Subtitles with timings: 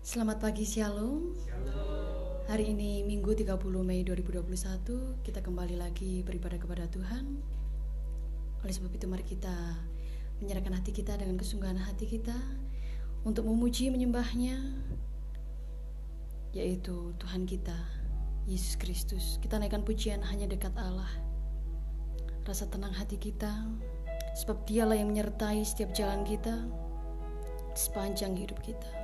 [0.00, 1.36] Selamat pagi Shalom.
[2.48, 7.36] Hari ini Minggu 30 Mei 2021 kita kembali lagi beribadah kepada Tuhan.
[8.64, 9.52] Oleh sebab itu mari kita
[10.40, 12.32] menyerahkan hati kita dengan kesungguhan hati kita
[13.28, 14.56] untuk memuji menyembahnya
[16.56, 17.76] yaitu Tuhan kita
[18.48, 19.36] Yesus Kristus.
[19.44, 21.12] Kita naikkan pujian hanya dekat Allah.
[22.48, 23.52] Rasa tenang hati kita
[24.32, 26.56] sebab dialah yang menyertai setiap jalan kita
[27.76, 28.99] sepanjang hidup kita.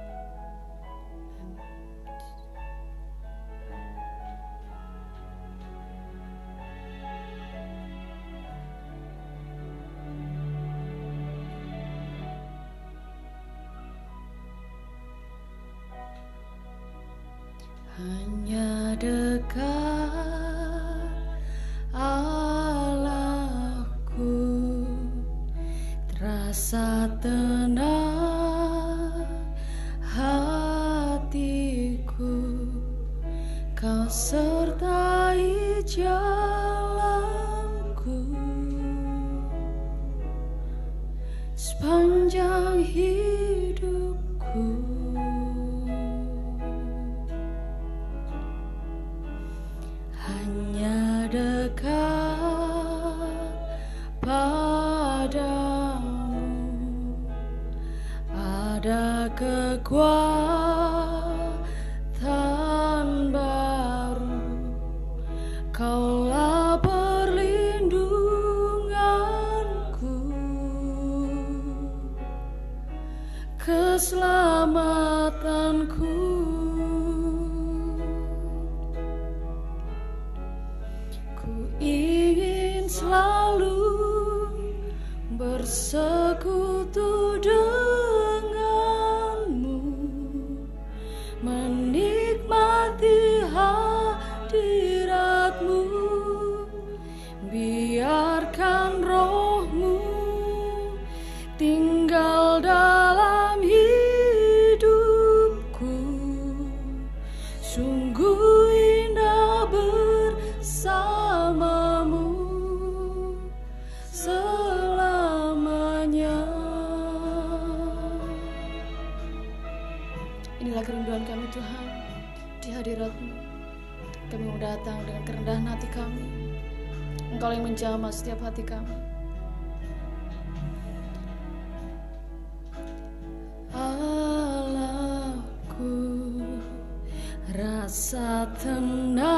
[138.37, 139.36] Rasa tenang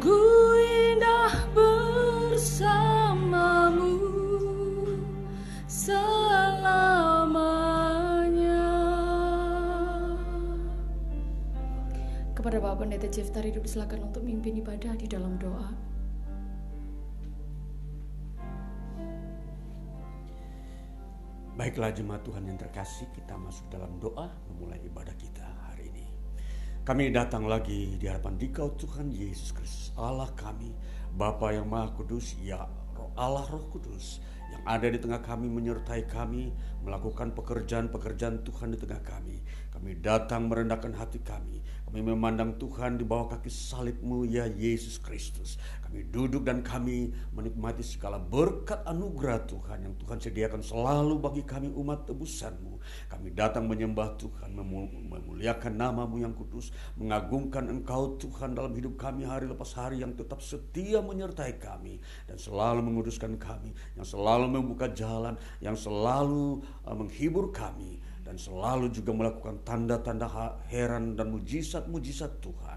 [0.00, 2.56] Sungguh indah bersamamu
[5.68, 6.24] selamanya.
[12.32, 15.68] Kepada Bapak Pendeta Ciftar hidup silakan untuk mimpin ibadah di dalam doa.
[21.60, 25.49] Baiklah jemaat Tuhan yang terkasih, kita masuk dalam doa memulai ibadah kita.
[26.80, 30.72] Kami datang lagi di hadapan Dikau Tuhan Yesus Kristus, Allah kami,
[31.12, 32.64] Bapa yang Maha Kudus, ya
[33.20, 36.48] Allah Roh Kudus, yang ada di tengah kami menyertai kami
[36.80, 39.44] melakukan pekerjaan-pekerjaan Tuhan di tengah kami.
[39.68, 41.60] Kami datang merendahkan hati kami.
[41.90, 45.58] Kami memandang Tuhan di bawah kaki salibmu ya Yesus Kristus.
[45.82, 51.66] Kami duduk dan kami menikmati segala berkat anugerah Tuhan yang Tuhan sediakan selalu bagi kami
[51.74, 52.78] umat tebusanmu.
[53.10, 59.50] Kami datang menyembah Tuhan, memuliakan namamu yang kudus, mengagungkan engkau Tuhan dalam hidup kami hari
[59.50, 61.98] lepas hari yang tetap setia menyertai kami
[62.30, 67.98] dan selalu menguduskan kami, yang selalu membuka jalan, yang selalu uh, menghibur kami
[68.30, 70.30] dan selalu juga melakukan tanda-tanda
[70.70, 72.69] heran dan mujizat-mujizat Tuhan.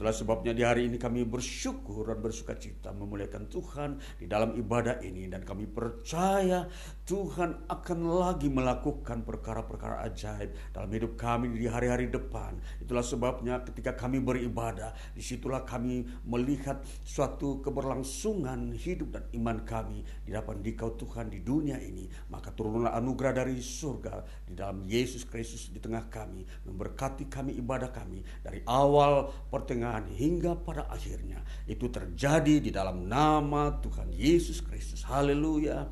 [0.00, 4.96] Itulah sebabnya di hari ini kami bersyukur dan bersuka cita memuliakan Tuhan di dalam ibadah
[5.04, 6.64] ini dan kami percaya
[7.04, 12.56] Tuhan akan lagi melakukan perkara-perkara ajaib dalam hidup kami di hari-hari depan.
[12.80, 20.00] Itulah sebabnya ketika kami beribadah, di situlah kami melihat suatu keberlangsungan hidup dan iman kami
[20.24, 22.08] di depan dikau Tuhan di dunia ini.
[22.32, 27.92] Maka turunlah anugerah dari surga di dalam Yesus Kristus di tengah kami, memberkati kami ibadah
[27.92, 31.42] kami dari awal pertengahan pertengahan hingga pada akhirnya.
[31.66, 35.02] Itu terjadi di dalam nama Tuhan Yesus Kristus.
[35.02, 35.90] Haleluya.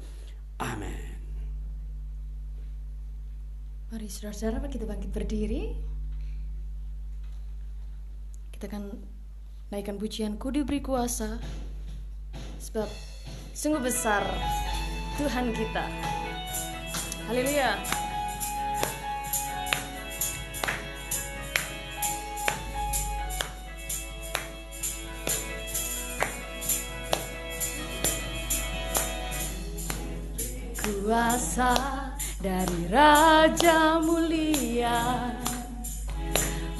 [0.63, 1.19] Amin.
[3.91, 5.75] Mari saudara-saudara kita bangkit berdiri.
[8.55, 8.95] Kita akan
[9.75, 11.43] naikkan pujian ku diberi kuasa.
[12.63, 12.87] Sebab
[13.51, 14.23] sungguh besar
[15.19, 15.85] Tuhan kita.
[17.27, 18.08] Haleluya.
[30.89, 31.75] Kuasa
[32.41, 35.33] dari Raja Mulia.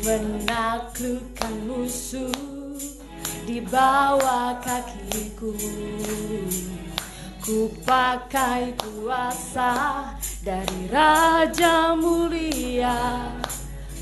[0.01, 2.33] Menaklukkan musuh
[3.45, 5.53] di bawah kakiku.
[7.45, 9.73] Ku pakai kuasa
[10.41, 13.29] dari Raja Mulia.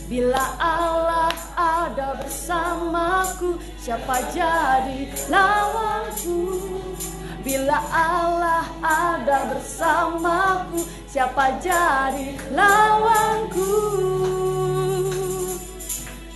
[0.06, 6.46] Bila Allah ada bersamaku Siapa jadi lawanku
[7.46, 10.82] Bila Allah ada bersamaku
[11.16, 13.72] Siapa jadi lawanku?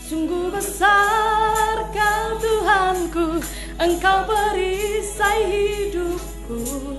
[0.07, 3.45] Sungguh besar kau Tuhanku.
[3.77, 6.97] Engkau perisai hidupku.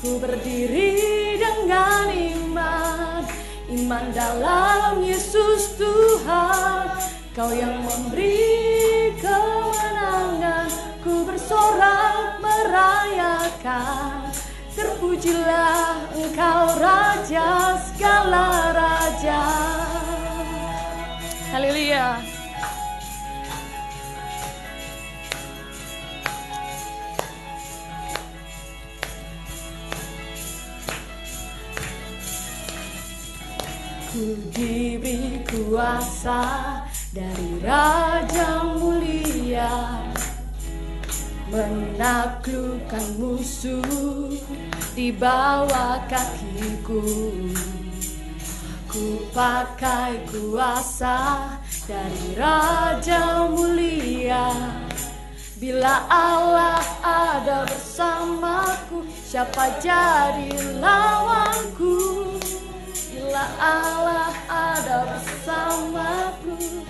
[0.00, 3.28] Ku berdiri dengan iman.
[3.68, 6.96] Iman dalam Yesus Tuhan.
[7.36, 8.97] Kau yang memberi
[11.08, 14.28] Ku bersorak merayakan.
[14.76, 19.40] Terpujilah engkau Raja segala Raja.
[21.48, 22.20] Haleluya.
[34.12, 36.84] Ku diberi kuasa
[37.16, 40.17] dari Raja Mulia
[41.48, 44.32] menaklukkan musuh
[44.92, 47.02] di bawah kakiku.
[48.88, 54.48] Ku pakai kuasa dari Raja Mulia.
[55.58, 61.98] Bila Allah ada bersamaku, siapa jadi lawanku?
[63.10, 66.86] Bila Allah ada bersamaku,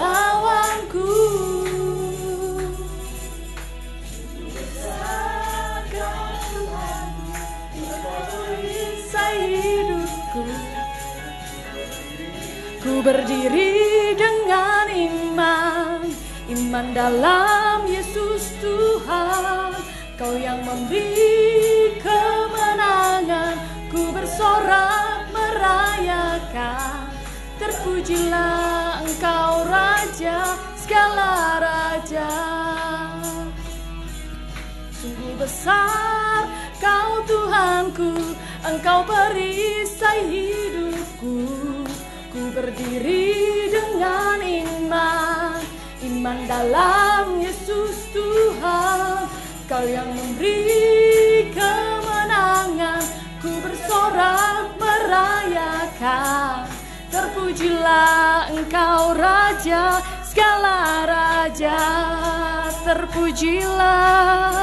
[0.00, 1.59] lawanku.
[9.38, 10.44] Hidupku.
[12.80, 16.00] Ku berdiri dengan iman
[16.50, 19.70] Iman dalam Yesus Tuhan.
[20.18, 23.54] Kau yang memberi kemenangan
[23.86, 27.06] Ku bersorak merayakan.
[27.62, 32.30] Terpujilah engkau Raja segala Raja
[35.00, 36.44] Sungguh besar
[36.76, 38.36] kau Tuhanku.
[38.68, 41.48] Engkau perisai hidupku.
[42.28, 45.56] Ku berdiri dengan iman.
[46.04, 47.40] Iman dalam
[49.88, 53.00] yang memberi kemenangan.
[53.40, 56.68] Ku bersorak merayakan.
[57.08, 60.04] Terpujilah engkau Raja.
[60.30, 61.82] Segala Raja
[62.86, 64.62] Terpujilah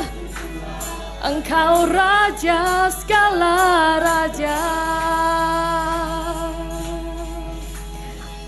[1.17, 4.57] Engkau Raja Segala Raja.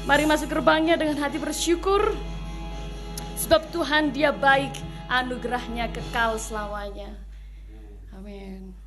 [0.05, 2.13] Mari masuk gerbangnya dengan hati bersyukur.
[3.41, 4.77] Sebab Tuhan dia baik.
[5.09, 7.09] Anugerahnya kekal selamanya.
[8.13, 8.77] Amin.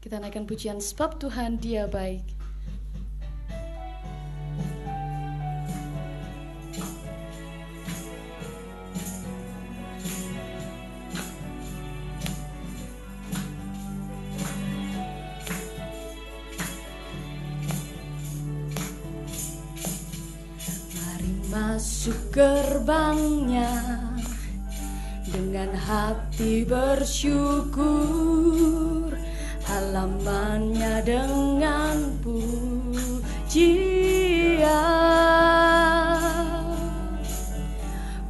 [0.00, 0.80] Kita naikkan pujian.
[0.80, 2.39] Sebab Tuhan dia baik
[22.10, 23.70] masuk gerbangnya.
[25.30, 27.94] Dengan hati bersyukur
[29.62, 32.66] halamannya dengan pujian.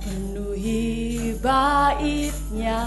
[0.04, 2.84] Penuhi baitnya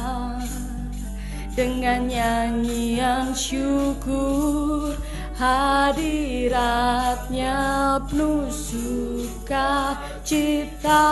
[1.57, 4.93] dengan nyanyian syukur
[5.37, 7.53] hadiratnya
[8.09, 11.05] penuh suka cipta.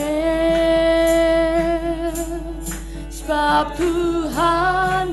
[3.12, 5.05] Sebab Tuhan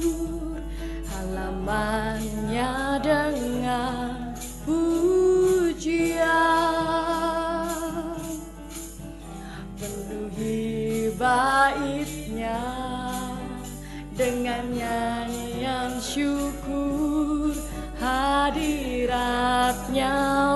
[1.10, 2.70] halamannya
[3.02, 4.30] dengan
[4.62, 6.14] pujian.
[9.74, 12.62] Penuhi baitnya
[14.14, 17.50] dengan nyanyian syukur.
[18.00, 19.36] Hadiratnya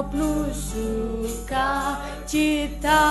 [0.09, 3.05] penuh suka cita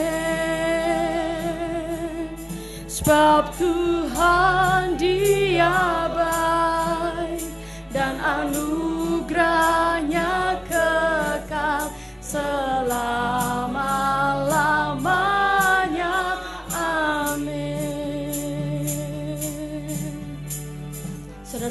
[2.91, 6.06] Sebab Tuhan dia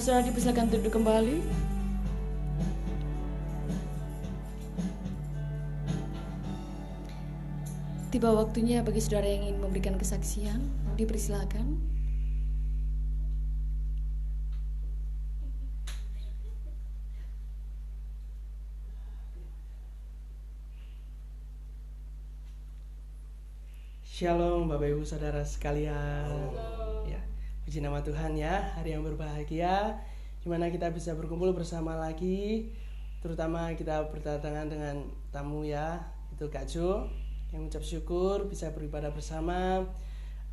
[0.05, 1.41] Saudara-saudara dipersilakan duduk kembali
[8.13, 10.62] Tiba waktunya bagi saudara yang ingin memberikan kesaksian,
[10.93, 11.81] dipersilakan.
[24.05, 26.29] Shalom Bapak Ibu Saudara sekalian.
[26.29, 26.75] Ya,
[27.65, 29.98] puji nama Tuhan ya, hari yang berbahagia
[30.38, 32.69] di mana kita bisa berkumpul bersama lagi
[33.25, 35.98] terutama kita berdatangan dengan tamu ya,
[36.29, 37.10] itu Kak Jo
[37.50, 39.81] yang mengucap syukur bisa beribadah bersama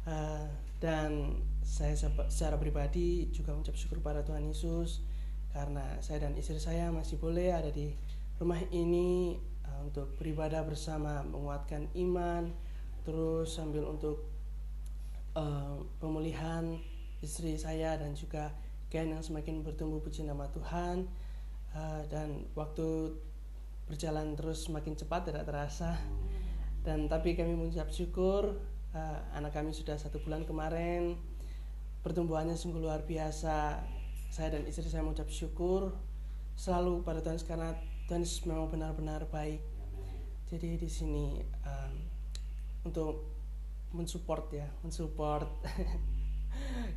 [0.08, 0.48] uh,
[0.80, 1.92] dan saya
[2.32, 5.04] secara pribadi juga mengucap syukur pada Tuhan Yesus
[5.52, 7.92] karena saya dan istri saya masih boleh ada di
[8.40, 9.36] rumah ini
[9.68, 12.48] uh, untuk beribadah bersama, menguatkan iman,
[13.04, 14.24] terus sambil untuk
[15.36, 16.80] uh, pemulihan
[17.22, 18.50] istri saya dan juga
[18.92, 21.08] Ken yang semakin bertumbuh puji nama Tuhan.
[21.72, 23.16] Uh, dan waktu
[23.88, 25.96] berjalan terus semakin cepat tidak terasa.
[26.84, 28.52] Dan tapi kami mengucap syukur
[28.92, 31.16] uh, anak kami sudah satu bulan kemarin.
[32.04, 33.80] Pertumbuhannya sungguh luar biasa.
[34.28, 35.96] Saya dan istri saya mengucap syukur.
[36.52, 37.72] Selalu pada Tuhan karena
[38.10, 39.64] Tuhan memang benar-benar baik.
[40.52, 41.94] Jadi di sini um,
[42.84, 43.32] untuk
[43.92, 45.48] mensupport ya mensupport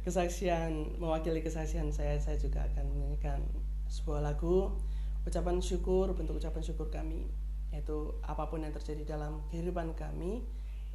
[0.05, 3.41] kesaksian mewakili kesaksian saya saya juga akan menyanyikan
[3.89, 4.77] sebuah lagu
[5.25, 7.29] ucapan syukur bentuk ucapan syukur kami.
[7.74, 10.45] Yaitu apa pun yang terjadi dalam kehidupan kami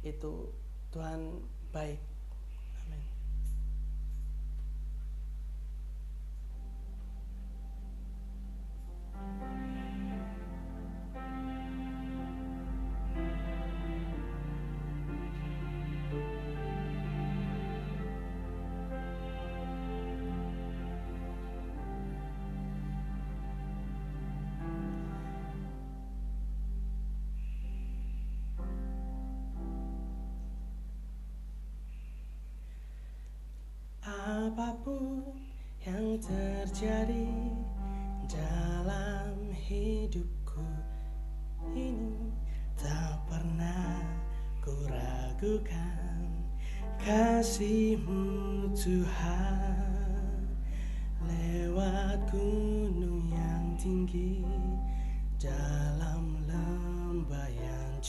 [0.01, 0.49] itu
[0.89, 2.10] Tuhan baik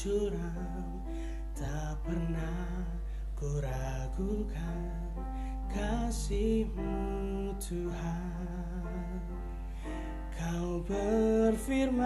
[0.03, 0.99] curam
[1.55, 2.83] tak pernah
[3.39, 4.99] ku ragukan
[5.71, 9.23] kasihmu Tuhan.
[10.35, 12.03] Kau berfirman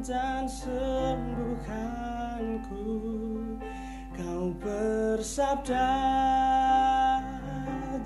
[0.00, 2.88] dan sembuhkanku.
[4.16, 5.92] Kau bersabda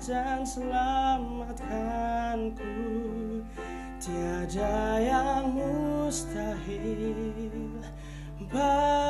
[0.03, 2.75] dan selamatkanku.
[3.95, 7.24] Tiada yang mustahil
[8.55, 9.04] bagimu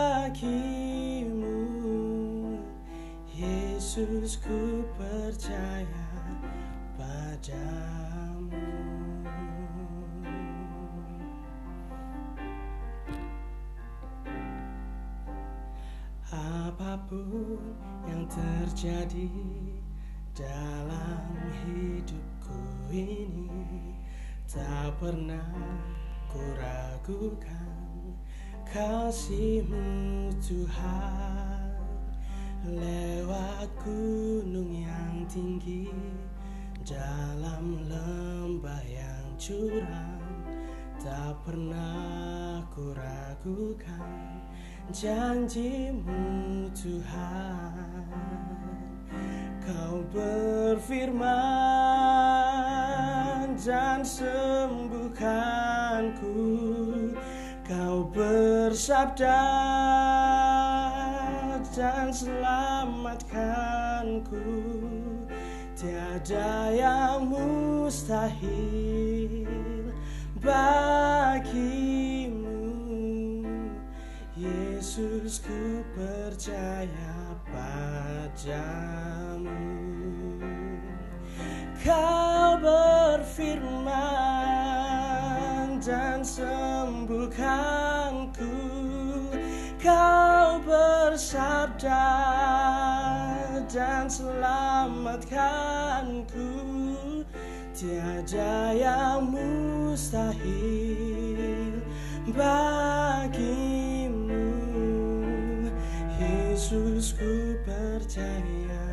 [45.55, 48.03] Janjimu Tuhan.
[49.63, 51.23] Kau berfirman
[53.55, 56.35] dan sembuhkanku.
[57.63, 59.47] Kau bersabda
[61.71, 64.43] dan selamatkanku.
[65.79, 69.47] Tiada yang mustahil
[70.43, 72.04] bagimu
[74.95, 79.59] Yesus ku percaya padamu.
[81.83, 83.91] Kau berfirman
[85.83, 88.55] dan sembuhkanku.
[89.83, 92.07] Kau bersabda
[93.67, 96.47] dan selamatkanku.
[97.75, 101.03] Tiada yang mustahil
[102.31, 103.24] bagimu
[106.65, 108.89] Yesus ku percaya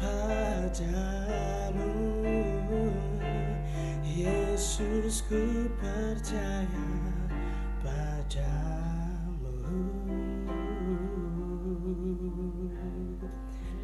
[0.00, 1.92] padamu
[4.00, 6.88] Yesus ku percaya
[7.84, 9.60] padamu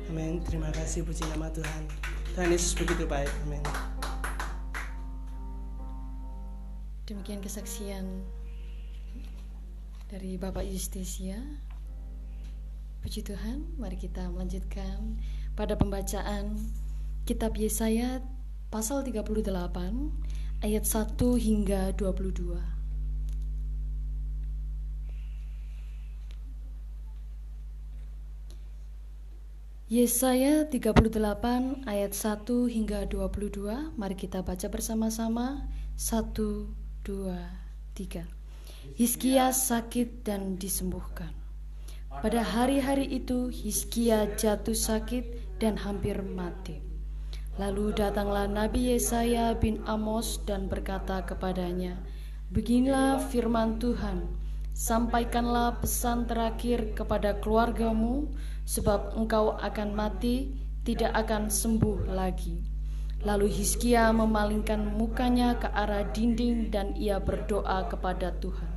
[0.09, 0.41] Amin.
[0.49, 1.85] Terima kasih puji nama Tuhan.
[2.33, 3.29] Tuhan Yesus begitu baik.
[3.45, 3.61] Amin.
[7.05, 8.25] Demikian kesaksian
[10.09, 11.66] dari Bapak Justisia.
[13.07, 15.14] Puji Tuhan, mari kita melanjutkan
[15.55, 16.59] pada pembacaan
[17.23, 18.19] kitab Yesaya
[18.66, 19.47] pasal 38
[20.66, 22.59] ayat 1 hingga 22.
[29.87, 37.55] Yesaya 38 ayat 1 hingga 22 Mari kita baca bersama-sama 1, 2, dua,
[37.95, 38.27] tiga.
[38.99, 41.46] Hizkia sakit dan disembuhkan.
[42.17, 46.81] Pada hari-hari itu Hizkia jatuh sakit dan hampir mati.
[47.61, 52.01] Lalu datanglah Nabi Yesaya bin Amos dan berkata kepadanya,
[52.49, 54.33] Beginilah firman Tuhan,
[54.73, 58.33] sampaikanlah pesan terakhir kepada keluargamu,
[58.65, 60.57] sebab engkau akan mati,
[60.89, 62.65] tidak akan sembuh lagi.
[63.29, 68.73] Lalu Hizkia memalingkan mukanya ke arah dinding dan ia berdoa kepada Tuhan.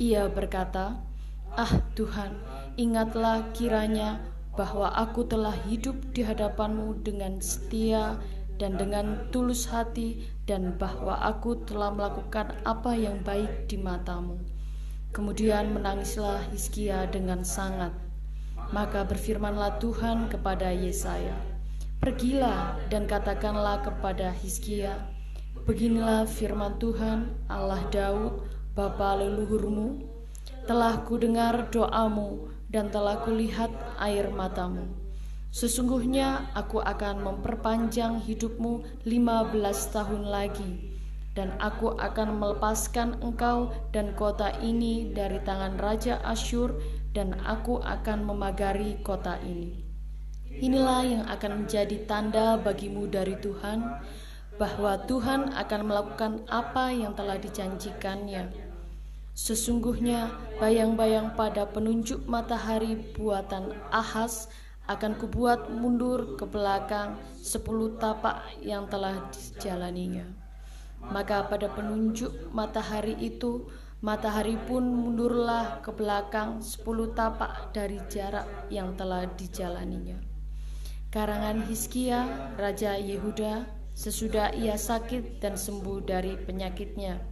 [0.00, 1.11] Ia berkata,
[1.52, 2.32] Ah Tuhan,
[2.80, 4.24] ingatlah kiranya
[4.56, 8.16] bahwa aku telah hidup di hadapanmu dengan setia
[8.56, 14.40] dan dengan tulus hati dan bahwa aku telah melakukan apa yang baik di matamu.
[15.12, 17.92] Kemudian menangislah Hizkia dengan sangat.
[18.72, 21.36] Maka berfirmanlah Tuhan kepada Yesaya,
[22.00, 24.96] Pergilah dan katakanlah kepada Hizkia,
[25.68, 28.40] Beginilah firman Tuhan Allah Daud,
[28.72, 30.11] Bapa leluhurmu,
[30.64, 34.86] telah kudengar doamu dan telah kulihat air matamu.
[35.52, 40.96] Sesungguhnya aku akan memperpanjang hidupmu lima belas tahun lagi,
[41.36, 46.72] dan aku akan melepaskan engkau dan kota ini dari tangan Raja Asyur,
[47.12, 49.84] dan aku akan memagari kota ini.
[50.48, 53.84] Inilah yang akan menjadi tanda bagimu dari Tuhan,
[54.56, 58.71] bahwa Tuhan akan melakukan apa yang telah dijanjikannya.
[59.32, 60.28] Sesungguhnya
[60.60, 64.52] bayang-bayang pada penunjuk matahari buatan Ahas
[64.92, 70.28] akan kubuat mundur ke belakang sepuluh tapak yang telah dijalaninya.
[71.00, 73.72] Maka pada penunjuk matahari itu,
[74.04, 80.20] matahari pun mundurlah ke belakang sepuluh tapak dari jarak yang telah dijalaninya.
[81.08, 83.64] Karangan Hizkia, Raja Yehuda,
[83.96, 87.31] sesudah ia sakit dan sembuh dari penyakitnya.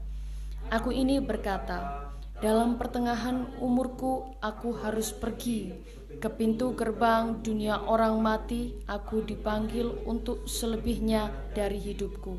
[0.70, 2.06] Aku ini berkata,
[2.38, 5.74] dalam pertengahan umurku aku harus pergi
[6.22, 12.38] ke pintu gerbang dunia orang mati, aku dipanggil untuk selebihnya dari hidupku.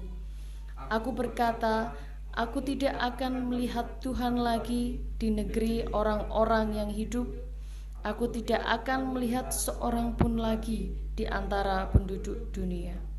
[0.88, 1.91] Aku berkata,
[2.32, 7.28] aku tidak akan melihat Tuhan lagi di negeri orang-orang yang hidup.
[8.08, 13.11] Aku tidak akan melihat seorang pun lagi di antara penduduk dunia.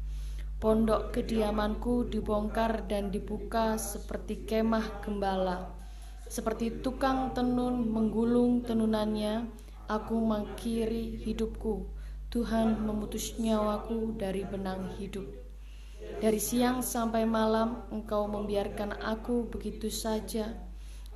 [0.63, 5.75] Pondok kediamanku dibongkar dan dibuka seperti kemah gembala.
[6.31, 9.51] Seperti tukang tenun menggulung tenunannya,
[9.91, 11.91] aku mengkiri hidupku.
[12.31, 15.27] Tuhan memutus nyawaku dari benang hidup.
[16.23, 20.47] Dari siang sampai malam engkau membiarkan aku begitu saja.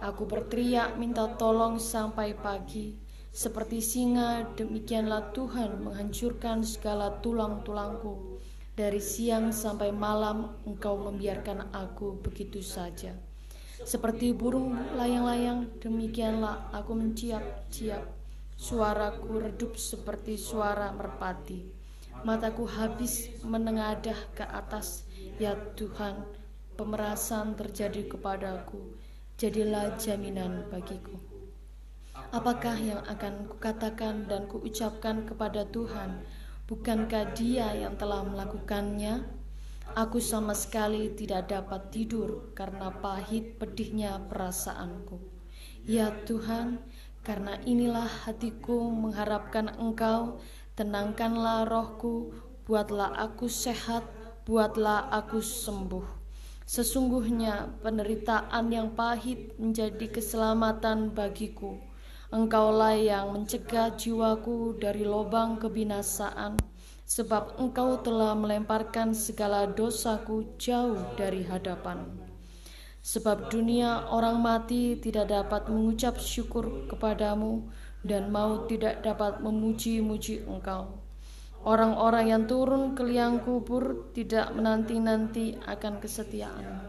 [0.02, 2.98] Aku berteriak minta tolong sampai pagi.
[3.30, 8.35] Seperti singa, demikianlah Tuhan menghancurkan segala tulang-tulangku.
[8.76, 13.16] Dari siang sampai malam, Engkau membiarkan aku begitu saja.
[13.80, 18.04] Seperti burung layang-layang, demikianlah aku menciap-ciap.
[18.52, 21.64] Suaraku redup seperti suara merpati.
[22.20, 25.08] Mataku habis menengadah ke atas.
[25.40, 26.28] Ya Tuhan,
[26.76, 28.92] pemerasan terjadi kepadaku.
[29.40, 31.16] Jadilah jaminan bagiku.
[32.28, 36.20] Apakah yang akan kukatakan dan kuucapkan kepada Tuhan?
[36.66, 39.22] Bukankah Dia yang telah melakukannya?
[39.94, 45.14] Aku sama sekali tidak dapat tidur karena pahit pedihnya perasaanku.
[45.86, 46.82] Ya Tuhan,
[47.22, 50.42] karena inilah hatiku mengharapkan Engkau,
[50.74, 52.34] tenangkanlah rohku,
[52.66, 54.02] buatlah aku sehat,
[54.42, 56.18] buatlah aku sembuh.
[56.66, 61.85] Sesungguhnya penderitaan yang pahit menjadi keselamatan bagiku
[62.36, 66.60] Engkaulah yang mencegah jiwaku dari lubang kebinasaan,
[67.08, 72.04] sebab Engkau telah melemparkan segala dosaku jauh dari hadapan.
[73.00, 77.72] Sebab dunia orang mati tidak dapat mengucap syukur kepadamu,
[78.04, 80.92] dan mau tidak dapat memuji-muji Engkau.
[81.64, 86.84] Orang-orang yang turun ke liang kubur tidak menanti-nanti akan kesetiaan,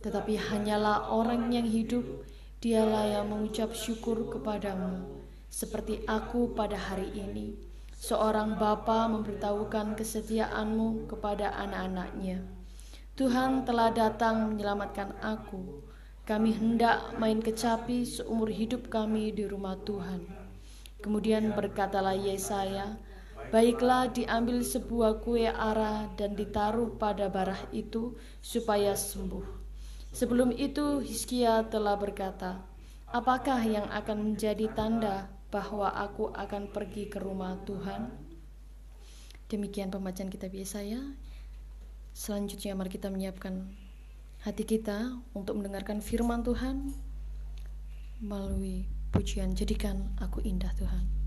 [0.00, 2.24] tetapi hanyalah orang yang hidup
[2.64, 5.20] Dialah yang mengucap syukur kepadamu,
[5.52, 7.60] seperti aku pada hari ini.
[7.92, 12.40] Seorang bapa memberitahukan kesetiaanmu kepada anak-anaknya.
[13.20, 15.84] Tuhan telah datang menyelamatkan aku.
[16.24, 20.24] Kami hendak main kecapi seumur hidup kami di rumah Tuhan.
[21.04, 22.96] Kemudian berkatalah Yesaya,
[23.52, 29.63] Baiklah diambil sebuah kue ara dan ditaruh pada barah itu supaya sembuh.
[30.14, 32.62] Sebelum itu Hizkia telah berkata,
[33.10, 38.14] Apakah yang akan menjadi tanda bahwa aku akan pergi ke rumah Tuhan?
[39.50, 41.02] Demikian pembacaan kitab Yesaya.
[42.14, 43.66] Selanjutnya mari kita menyiapkan
[44.46, 46.94] hati kita untuk mendengarkan firman Tuhan
[48.22, 51.24] melalui pujian jadikan aku indah Tuhan.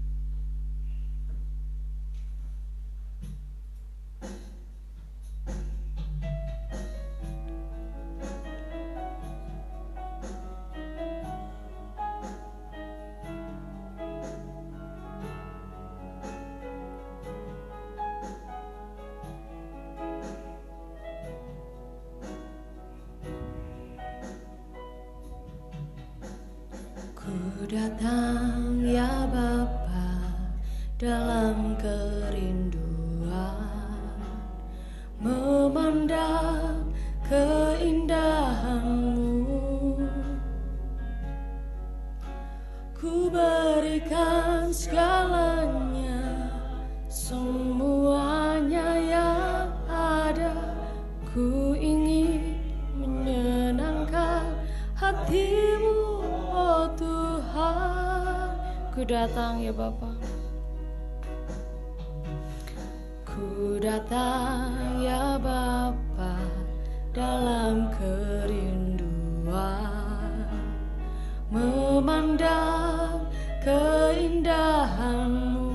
[27.88, 30.12] Datang ya Bapa
[31.00, 32.84] dalam kerinduan.
[35.24, 36.92] Memandang
[37.32, 39.24] keindahanmu.
[42.92, 46.44] Ku berikan segalanya
[47.08, 50.76] semuanya yang ada.
[51.32, 52.52] Ku ingin
[53.00, 54.44] menyenangkan
[55.00, 55.96] hatimu
[56.52, 57.27] oh Tuhan
[58.94, 60.10] ku datang ya Bapa
[63.26, 66.58] ku datang ya Bapa
[67.18, 69.02] dalam kerinduan.
[71.50, 73.26] Memandang
[73.66, 75.66] keindahanmu.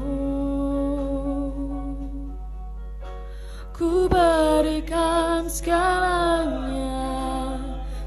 [3.74, 7.18] Ku berikan segalanya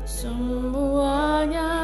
[0.07, 1.74] semuanya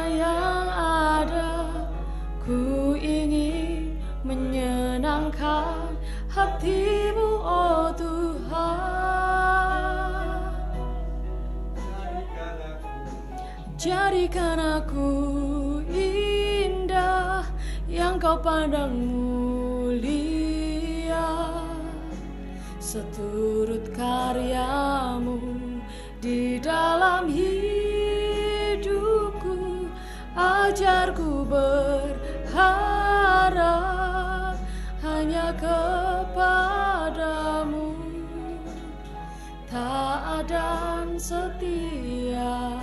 [4.92, 5.96] menyenangkan
[6.28, 8.76] hatimu oh Tuhan.
[13.80, 17.40] Jadikan aku indah
[17.88, 20.36] yang kau pandang mulia.
[22.76, 25.40] Seturut karyamu
[26.20, 28.28] di dalam hidupku
[30.36, 32.11] ajarku berharap
[35.62, 37.54] kepadamu.
[39.70, 42.82] Taat dan setia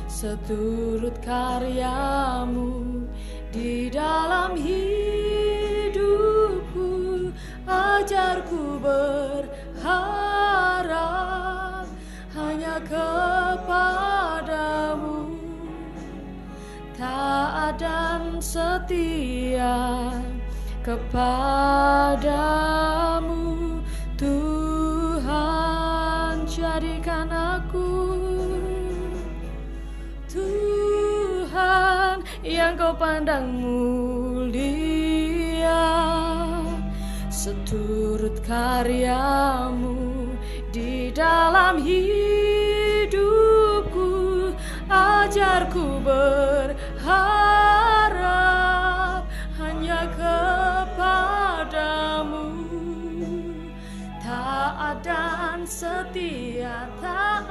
[0.09, 3.07] Seturut karyamu
[3.55, 4.98] di dalam hidupku
[7.99, 9.83] ajarku berharap
[12.39, 14.15] hanya kepadamu.
[16.95, 20.15] Taat dan setia
[20.87, 22.23] kepadamu.
[24.19, 25.27] Tuhan
[26.47, 28.19] jadikan aku
[30.27, 33.63] Tuhan yang kau pandang
[37.49, 39.97] seturut karyamu
[40.69, 43.33] di dalam hidupku
[44.93, 47.25] ajarku berharap
[49.57, 51.57] hanya kepadamu.
[54.21, 57.49] Taat dan setia taat.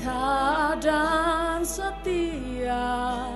[0.00, 3.35] Taat dan setia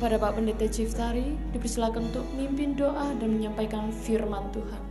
[0.00, 4.82] kepada Pak Pendeta Ciftari dipersilakan untuk mimpin doa dan menyampaikan firman Tuhan.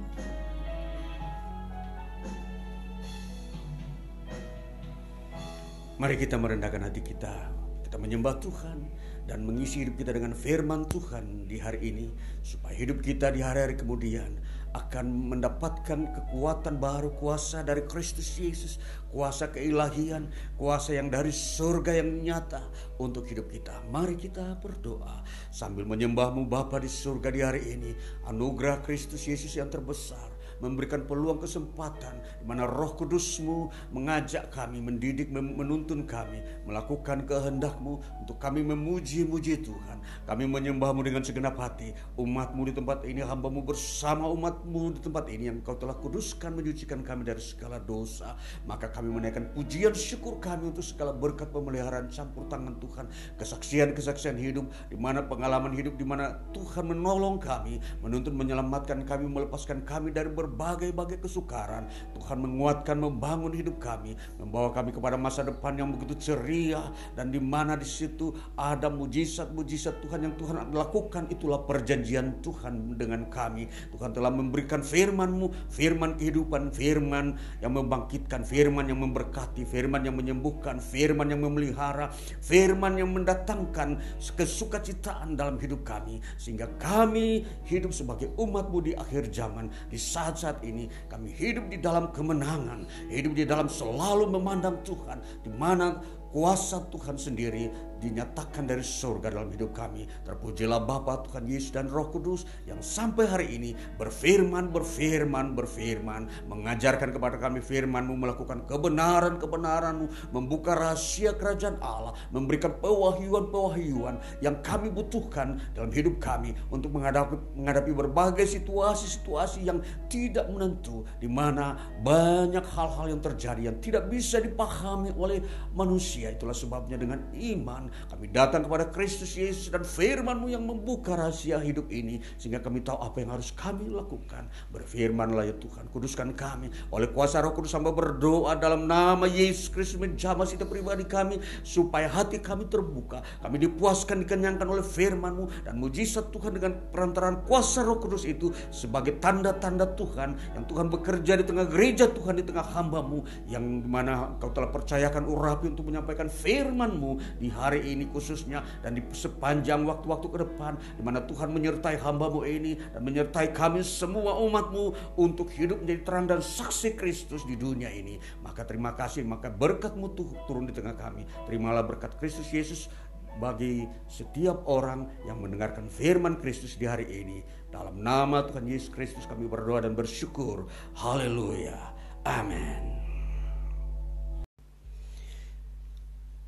[5.98, 7.50] Mari kita merendahkan hati kita.
[7.84, 8.86] Kita menyembah Tuhan
[9.30, 12.10] dan mengisi hidup kita dengan firman Tuhan di hari ini
[12.42, 14.42] supaya hidup kita di hari-hari kemudian
[14.74, 18.78] akan mendapatkan kekuatan baru kuasa dari Kristus Yesus,
[19.10, 22.62] kuasa keilahian, kuasa yang dari surga yang nyata
[23.02, 23.82] untuk hidup kita.
[23.90, 27.92] Mari kita berdoa sambil menyembahmu Bapa di surga di hari ini.
[28.30, 35.32] Anugerah Kristus Yesus yang terbesar memberikan peluang kesempatan di mana Roh Kudusmu mengajak kami, mendidik,
[35.32, 39.98] menuntun kami, melakukan kehendakmu untuk kami memuji-muji Tuhan.
[40.28, 41.96] Kami menyembahmu dengan segenap hati.
[42.20, 47.02] Umatmu di tempat ini, hambamu bersama umatmu di tempat ini yang kau telah kuduskan, menyucikan
[47.02, 48.36] kami dari segala dosa.
[48.68, 53.06] Maka kami menaikkan pujian syukur kami untuk segala berkat pemeliharaan campur tangan Tuhan.
[53.40, 59.84] Kesaksian-kesaksian hidup, di mana pengalaman hidup, di mana Tuhan menolong kami, menuntun menyelamatkan kami, melepaskan
[59.88, 61.86] kami dari berbagai berbagai-bagai kesukaran.
[62.18, 67.38] Tuhan menguatkan, membangun hidup kami, membawa kami kepada masa depan yang begitu ceria dan di
[67.38, 71.30] mana di situ ada mujizat-mujizat Tuhan yang Tuhan lakukan.
[71.30, 73.70] Itulah perjanjian Tuhan dengan kami.
[73.94, 80.82] Tuhan telah memberikan firman-Mu, firman kehidupan, firman yang membangkitkan, firman yang memberkati, firman yang menyembuhkan,
[80.82, 82.10] firman yang memelihara,
[82.42, 84.02] firman yang mendatangkan
[84.34, 89.70] kesukacitaan dalam hidup kami sehingga kami hidup sebagai umatmu di akhir zaman.
[89.92, 90.00] Di
[90.40, 96.00] saat-saat ini kami hidup di dalam kemenangan, hidup di dalam selalu memandang Tuhan, di mana
[96.32, 97.68] kuasa Tuhan sendiri
[98.00, 100.08] dinyatakan dari surga dalam hidup kami.
[100.24, 107.12] Terpujilah Bapa Tuhan Yesus dan Roh Kudus yang sampai hari ini berfirman, berfirman, berfirman, mengajarkan
[107.12, 115.92] kepada kami firman-Mu, melakukan kebenaran-kebenaran-Mu, membuka rahasia kerajaan Allah, memberikan pewahyuan-pewahyuan yang kami butuhkan dalam
[115.92, 123.22] hidup kami untuk menghadapi, menghadapi berbagai situasi-situasi yang tidak menentu, di mana banyak hal-hal yang
[123.22, 125.44] terjadi yang tidak bisa dipahami oleh
[125.76, 126.32] manusia.
[126.32, 131.90] Itulah sebabnya dengan iman kami datang kepada Kristus Yesus dan firman-Mu yang membuka rahasia hidup
[131.90, 132.22] ini.
[132.40, 134.48] Sehingga kami tahu apa yang harus kami lakukan.
[134.72, 136.70] Berfirmanlah ya Tuhan, kuduskan kami.
[136.94, 141.42] Oleh kuasa roh kudus hamba berdoa dalam nama Yesus Kristus menjamah setiap pribadi kami.
[141.62, 143.22] Supaya hati kami terbuka.
[143.42, 145.66] Kami dipuaskan, dikenyangkan oleh firman-Mu.
[145.66, 150.38] Dan mujizat Tuhan dengan perantaraan kuasa roh kudus itu sebagai tanda-tanda Tuhan.
[150.56, 153.26] Yang Tuhan bekerja di tengah gereja Tuhan, di tengah hambamu.
[153.50, 159.00] Yang mana kau telah percayakan urapi untuk menyampaikan firman-Mu di hari hari ini khususnya dan
[159.00, 164.36] di sepanjang waktu-waktu ke depan di mana Tuhan menyertai hambamu ini dan menyertai kami semua
[164.44, 168.20] umatmu untuk hidup menjadi terang dan saksi Kristus di dunia ini.
[168.44, 171.24] Maka terima kasih maka berkatmu tuh turun di tengah kami.
[171.48, 172.92] Terimalah berkat Kristus Yesus
[173.40, 177.40] bagi setiap orang yang mendengarkan firman Kristus di hari ini.
[177.72, 180.68] Dalam nama Tuhan Yesus Kristus kami berdoa dan bersyukur.
[181.00, 181.96] Haleluya.
[182.28, 182.99] Amin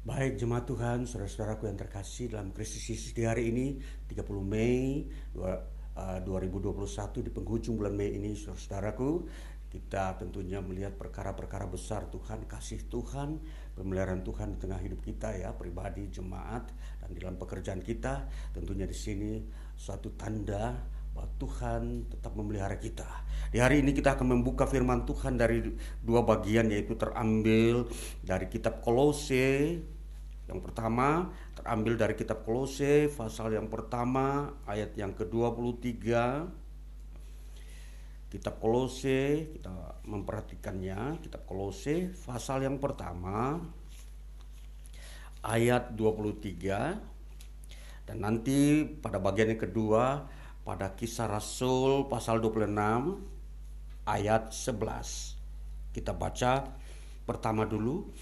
[0.01, 3.77] Baik jemaat Tuhan, saudara-saudaraku yang terkasih dalam Kristus Yesus di hari ini
[4.09, 5.05] 30 Mei
[5.37, 9.29] 2021 uh, di penghujung bulan Mei ini saudara-saudaraku
[9.69, 13.45] kita tentunya melihat perkara-perkara besar Tuhan, kasih Tuhan,
[13.77, 16.65] pemeliharaan Tuhan di tengah hidup kita ya, pribadi, jemaat
[16.97, 18.25] dan dalam pekerjaan kita.
[18.57, 19.37] Tentunya di sini
[19.77, 20.81] suatu tanda
[21.11, 23.07] bahwa Tuhan tetap memelihara kita.
[23.51, 27.91] Di hari ini kita akan membuka firman Tuhan dari dua bagian yaitu terambil
[28.23, 29.79] dari kitab Kolose
[30.51, 36.11] yang pertama terambil dari kitab Kolose pasal yang pertama ayat yang ke-23
[38.31, 41.19] Kitab Kolose kita memperhatikannya.
[41.19, 43.59] Kitab Kolose pasal yang pertama
[45.43, 52.69] ayat 23 dan nanti pada bagian yang kedua pada kisah Rasul pasal 26
[54.05, 55.93] ayat 11.
[55.93, 56.69] Kita baca
[57.25, 58.13] pertama dulu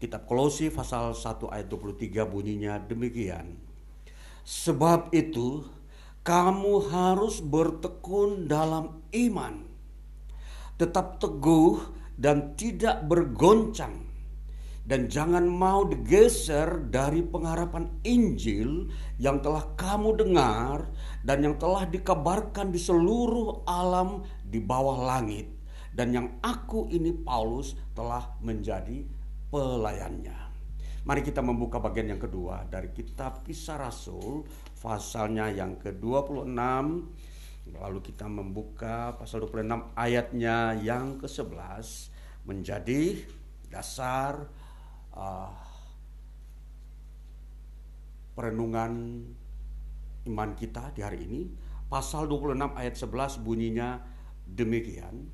[0.00, 3.54] kitab Kolose pasal 1 ayat 23 bunyinya demikian.
[4.42, 5.62] Sebab itu
[6.26, 9.62] kamu harus bertekun dalam iman.
[10.78, 11.78] Tetap teguh
[12.18, 14.11] dan tidak bergoncang
[14.82, 18.90] dan jangan mau digeser dari pengharapan Injil
[19.22, 20.90] yang telah kamu dengar
[21.22, 25.46] dan yang telah dikabarkan di seluruh alam di bawah langit.
[25.92, 29.04] Dan yang aku ini Paulus telah menjadi
[29.52, 30.50] pelayannya.
[31.02, 34.46] Mari kita membuka bagian yang kedua dari kitab Kisah Rasul
[34.78, 36.58] pasalnya yang ke-26
[37.70, 42.10] lalu kita membuka pasal 26 ayatnya yang ke-11
[42.46, 43.22] menjadi
[43.70, 44.50] dasar
[45.16, 45.52] uh,
[48.32, 48.92] perenungan
[50.28, 51.42] iman kita di hari ini.
[51.92, 54.00] Pasal 26 ayat 11 bunyinya
[54.48, 55.28] demikian.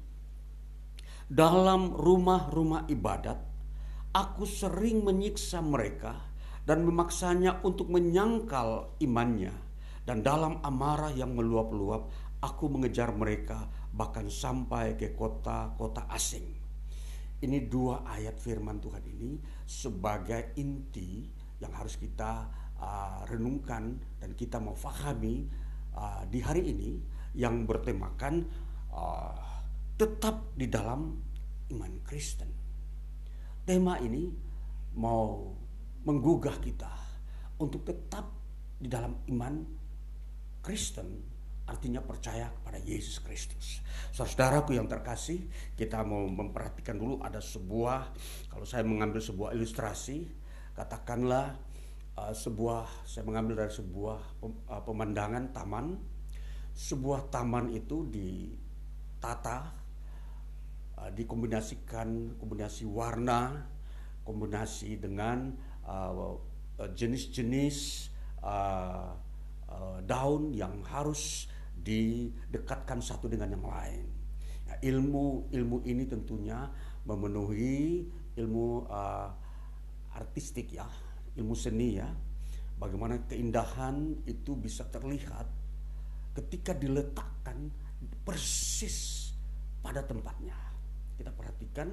[1.29, 3.39] Dalam rumah-rumah ibadat,
[4.11, 6.19] aku sering menyiksa mereka
[6.67, 9.55] dan memaksanya untuk menyangkal imannya.
[10.09, 12.09] Dan dalam amarah yang meluap-luap,
[12.41, 16.58] aku mengejar mereka bahkan sampai ke kota-kota asing.
[17.39, 21.23] Ini dua ayat firman Tuhan ini sebagai inti
[21.63, 25.47] yang harus kita uh, renungkan dan kita mau fahami
[25.95, 26.91] uh, di hari ini
[27.39, 28.43] yang bertemakan
[28.91, 29.39] uh,
[29.95, 31.15] tetap di dalam
[31.71, 32.51] iman Kristen.
[33.63, 34.27] Tema ini
[34.99, 35.55] mau
[36.03, 36.91] menggugah kita
[37.63, 38.35] untuk tetap
[38.83, 39.55] di dalam iman
[40.59, 41.28] Kristen
[41.69, 43.85] artinya percaya kepada Yesus Kristus.
[44.11, 45.45] Saudaraku yang terkasih,
[45.77, 48.17] kita mau memperhatikan dulu ada sebuah
[48.49, 50.33] kalau saya mengambil sebuah ilustrasi,
[50.73, 51.61] katakanlah
[52.17, 56.01] uh, sebuah saya mengambil dari sebuah uh, pemandangan taman.
[56.73, 59.77] Sebuah taman itu ditata
[60.97, 63.69] uh, dikombinasikan kombinasi warna,
[64.25, 65.53] kombinasi dengan
[65.85, 66.33] uh,
[66.81, 68.09] uh, jenis-jenis
[68.41, 69.13] uh,
[69.69, 71.51] uh, daun yang harus
[71.89, 74.05] didekatkan satu dengan yang lain.
[74.69, 76.69] Ya, ilmu ilmu ini tentunya
[77.09, 78.05] memenuhi
[78.37, 79.33] ilmu uh,
[80.13, 80.85] artistik ya,
[81.41, 82.13] ilmu seni ya.
[82.77, 85.49] Bagaimana keindahan itu bisa terlihat
[86.37, 87.73] ketika diletakkan
[88.23, 89.33] persis
[89.81, 90.55] pada tempatnya.
[91.17, 91.89] Kita perhatikan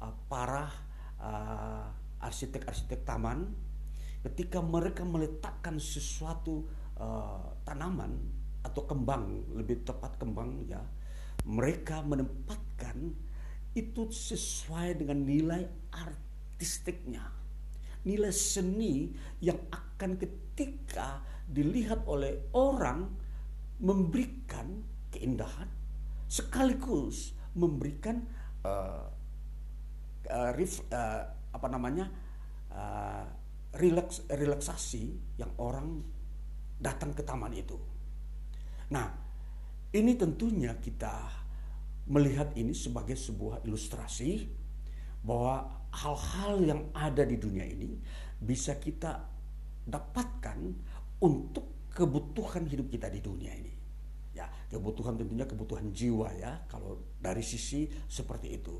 [0.00, 0.72] uh, para
[1.20, 1.86] uh,
[2.24, 3.52] arsitek-arsitek taman
[4.24, 6.66] ketika mereka meletakkan sesuatu
[6.98, 8.35] uh, tanaman
[8.66, 10.82] atau kembang lebih tepat kembang ya
[11.46, 13.14] mereka menempatkan
[13.78, 15.62] itu sesuai dengan nilai
[15.94, 17.22] artistiknya
[18.02, 23.06] nilai seni yang akan ketika dilihat oleh orang
[23.78, 24.82] memberikan
[25.14, 25.70] keindahan
[26.26, 28.26] sekaligus memberikan
[28.66, 29.08] uh,
[30.28, 31.22] uh, rif, uh,
[31.54, 32.10] apa namanya
[32.74, 33.24] uh,
[33.76, 36.04] relaks relaksasi yang orang
[36.76, 37.76] datang ke taman itu.
[38.92, 39.06] Nah,
[39.90, 41.26] ini tentunya kita
[42.06, 44.46] melihat ini sebagai sebuah ilustrasi
[45.26, 47.98] bahwa hal-hal yang ada di dunia ini
[48.38, 49.26] bisa kita
[49.86, 50.58] dapatkan
[51.18, 53.74] untuk kebutuhan hidup kita di dunia ini.
[54.36, 58.76] Ya, kebutuhan tentunya kebutuhan jiwa ya, kalau dari sisi seperti itu.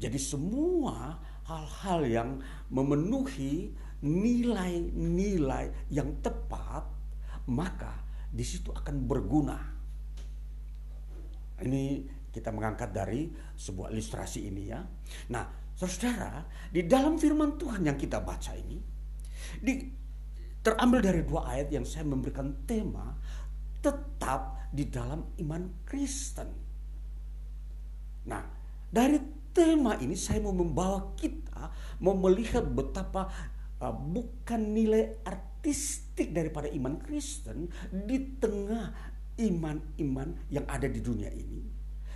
[0.00, 2.30] Jadi semua hal-hal yang
[2.72, 6.88] memenuhi nilai-nilai yang tepat,
[7.44, 8.03] maka
[8.34, 9.58] di situ akan berguna.
[11.62, 12.02] Ini
[12.34, 14.82] kita mengangkat dari sebuah ilustrasi ini ya.
[15.30, 15.46] Nah,
[15.78, 16.42] saudara,
[16.74, 18.82] di dalam firman Tuhan yang kita baca ini,
[19.62, 19.86] di,
[20.66, 23.14] terambil dari dua ayat yang saya memberikan tema
[23.78, 26.50] tetap di dalam iman Kristen.
[28.26, 28.42] Nah,
[28.90, 29.22] dari
[29.54, 31.70] tema ini saya mau membawa kita
[32.02, 33.30] mau melihat betapa
[33.78, 35.22] uh, bukan nilai
[35.64, 38.92] artistik daripada iman Kristen di tengah
[39.40, 41.64] iman-iman yang ada di dunia ini.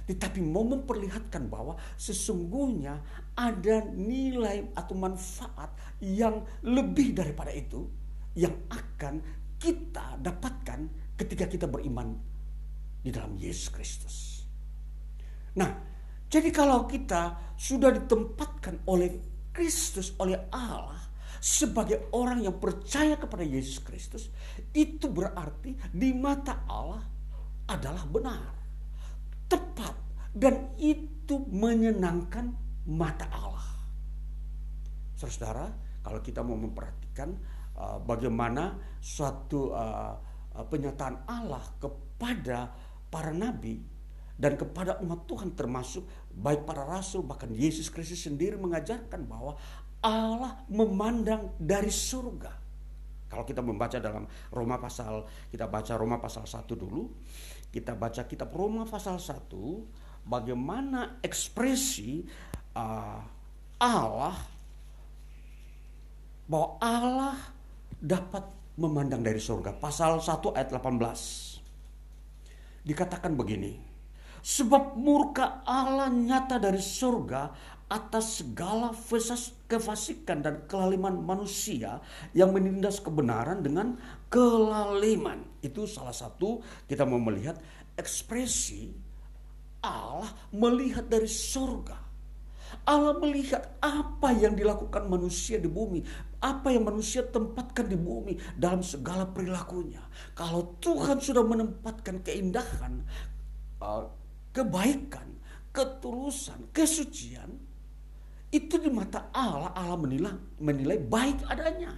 [0.04, 3.00] Tetapi mau memperlihatkan bahwa sesungguhnya
[3.32, 5.72] ada nilai atau manfaat
[6.04, 7.88] yang lebih daripada itu
[8.36, 9.24] yang akan
[9.56, 10.84] kita dapatkan
[11.16, 12.20] ketika kita beriman
[13.00, 14.16] di dalam Yesus Kristus.
[15.56, 15.72] Nah,
[16.28, 19.16] jadi kalau kita sudah ditempatkan oleh
[19.56, 24.30] Kristus, oleh Allah sebagai orang yang percaya kepada Yesus Kristus,
[24.74, 27.02] itu berarti di mata Allah
[27.68, 28.52] adalah benar,
[29.46, 29.94] tepat,
[30.34, 32.52] dan itu menyenangkan
[32.88, 33.68] mata Allah.
[35.18, 35.66] Saudara,
[36.02, 37.34] kalau kita mau memperhatikan
[37.74, 40.14] uh, bagaimana suatu uh,
[40.66, 42.70] penyataan Allah kepada
[43.08, 43.78] para nabi
[44.38, 49.58] dan kepada umat Tuhan termasuk baik para rasul bahkan Yesus Kristus sendiri mengajarkan bahwa
[50.04, 52.52] Allah memandang dari surga.
[53.28, 57.12] Kalau kita membaca dalam Roma pasal kita baca Roma pasal 1 dulu,
[57.68, 62.24] kita baca kitab Roma pasal 1 bagaimana ekspresi
[62.72, 63.20] uh,
[63.78, 64.36] Allah
[66.48, 67.36] bahwa Allah
[68.00, 68.48] dapat
[68.80, 69.76] memandang dari surga.
[69.76, 72.88] Pasal 1 ayat 18.
[72.88, 73.76] Dikatakan begini.
[74.38, 77.52] Sebab murka Allah nyata dari surga
[77.88, 78.92] atas segala
[79.64, 82.04] kefasikan dan kelaliman manusia
[82.36, 83.96] yang menindas kebenaran dengan
[84.28, 85.44] kelaliman.
[85.64, 87.56] Itu salah satu kita mau melihat
[87.96, 89.08] ekspresi
[89.82, 92.10] Allah melihat dari surga.
[92.84, 96.04] Allah melihat apa yang dilakukan manusia di bumi,
[96.40, 100.04] apa yang manusia tempatkan di bumi dalam segala perilakunya.
[100.36, 103.00] Kalau Tuhan sudah menempatkan keindahan,
[103.80, 104.04] uh,
[104.52, 105.40] kebaikan,
[105.72, 107.56] ketulusan, kesucian,
[108.48, 111.92] itu di mata Allah, Allah menilai, menilai baik adanya.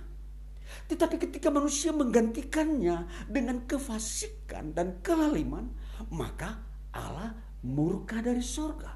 [0.87, 5.71] Tetapi ketika manusia menggantikannya dengan kefasikan dan kelaliman,
[6.11, 6.59] maka
[6.91, 8.91] Allah murka dari surga.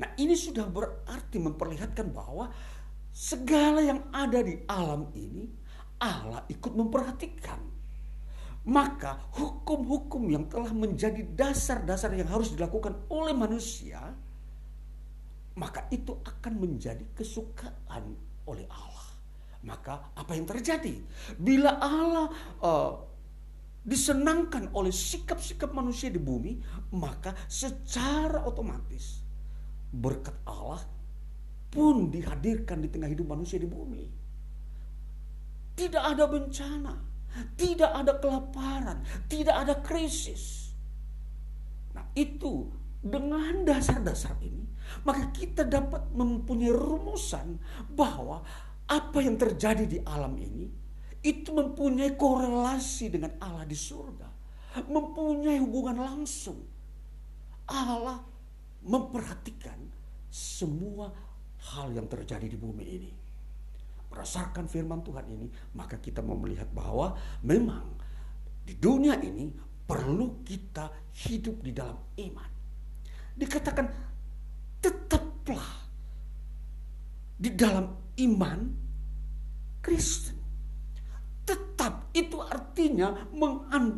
[0.00, 2.48] Nah ini sudah berarti memperlihatkan bahwa
[3.12, 5.48] segala yang ada di alam ini
[6.00, 7.60] Allah ikut memperhatikan.
[8.60, 14.12] Maka hukum-hukum yang telah menjadi dasar-dasar yang harus dilakukan oleh manusia,
[15.58, 18.14] maka itu akan menjadi kesukaan
[18.46, 19.08] oleh Allah.
[19.60, 20.96] Maka apa yang terjadi?
[21.36, 22.26] Bila Allah
[22.64, 22.92] uh,
[23.84, 26.60] disenangkan oleh sikap-sikap manusia di bumi,
[26.96, 29.20] maka secara otomatis
[29.90, 30.80] berkat Allah
[31.70, 34.04] pun dihadirkan di tengah hidup manusia di bumi.
[35.74, 36.94] Tidak ada bencana,
[37.58, 40.74] tidak ada kelaparan, tidak ada krisis.
[41.96, 42.68] Nah, itu
[43.00, 44.69] dengan dasar-dasar ini,
[45.06, 47.56] maka kita dapat mempunyai rumusan
[47.92, 48.42] bahwa
[48.90, 50.66] apa yang terjadi di alam ini
[51.20, 54.28] itu mempunyai korelasi dengan Allah di surga,
[54.88, 56.58] mempunyai hubungan langsung.
[57.70, 58.18] Allah
[58.82, 59.78] memperhatikan
[60.32, 61.12] semua
[61.76, 63.12] hal yang terjadi di bumi ini.
[64.10, 67.14] Berdasarkan firman Tuhan ini, maka kita mau melihat bahwa
[67.46, 67.94] memang
[68.66, 69.54] di dunia ini
[69.86, 72.50] perlu kita hidup di dalam iman.
[73.38, 74.09] Dikatakan
[75.50, 75.70] tetaplah
[77.40, 77.86] di dalam
[78.22, 78.60] iman
[79.82, 80.38] Kristen
[81.42, 83.26] tetap itu artinya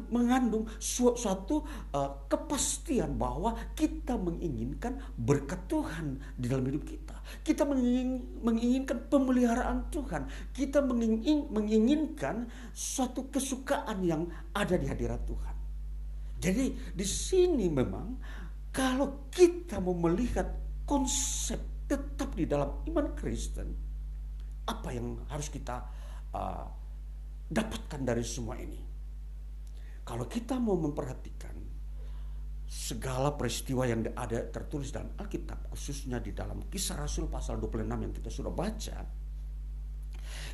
[0.09, 1.61] mengandung suatu
[1.93, 7.13] uh, kepastian bahwa kita menginginkan berkat Tuhan di dalam hidup kita.
[7.45, 10.33] Kita menginginkan pemeliharaan Tuhan.
[10.57, 10.81] Kita
[11.53, 14.25] menginginkan suatu kesukaan yang
[14.57, 15.57] ada di hadirat Tuhan.
[16.41, 18.17] Jadi di sini memang
[18.73, 20.63] kalau kita mau melihat
[20.93, 23.73] konsep tetap di dalam iman Kristen,
[24.69, 25.81] apa yang harus kita
[26.37, 26.69] uh,
[27.49, 28.77] dapatkan dari semua ini.
[30.05, 31.57] Kalau kita mau memperhatikan
[32.69, 38.13] segala peristiwa yang ada tertulis dalam Alkitab, khususnya di dalam Kisah Rasul pasal 26 yang
[38.13, 38.99] kita sudah baca,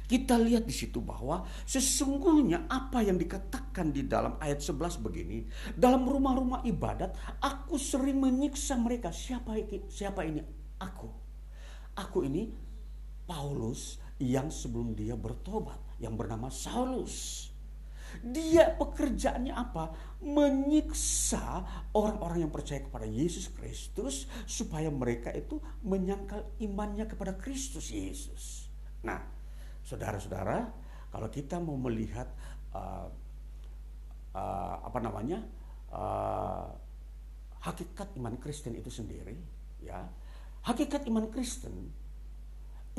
[0.09, 5.45] kita lihat di situ bahwa sesungguhnya apa yang dikatakan di dalam ayat 11 begini,
[5.77, 7.13] dalam rumah-rumah ibadat
[7.45, 9.13] aku sering menyiksa mereka.
[9.13, 9.53] Siapa
[9.93, 10.41] siapa ini?
[10.81, 11.13] Aku.
[11.93, 12.49] Aku ini
[13.29, 17.53] Paulus yang sebelum dia bertobat yang bernama Saulus.
[18.25, 19.93] Dia pekerjaannya apa?
[20.25, 21.61] Menyiksa
[21.93, 28.73] orang-orang yang percaya kepada Yesus Kristus supaya mereka itu menyangkal imannya kepada Kristus Yesus.
[29.05, 29.38] Nah,
[29.89, 30.69] saudara-saudara,
[31.09, 32.29] kalau kita mau melihat
[32.77, 33.09] uh,
[34.37, 35.41] uh, apa namanya
[35.89, 36.69] uh,
[37.65, 39.41] hakikat iman Kristen itu sendiri,
[39.81, 40.05] ya,
[40.69, 41.73] hakikat iman Kristen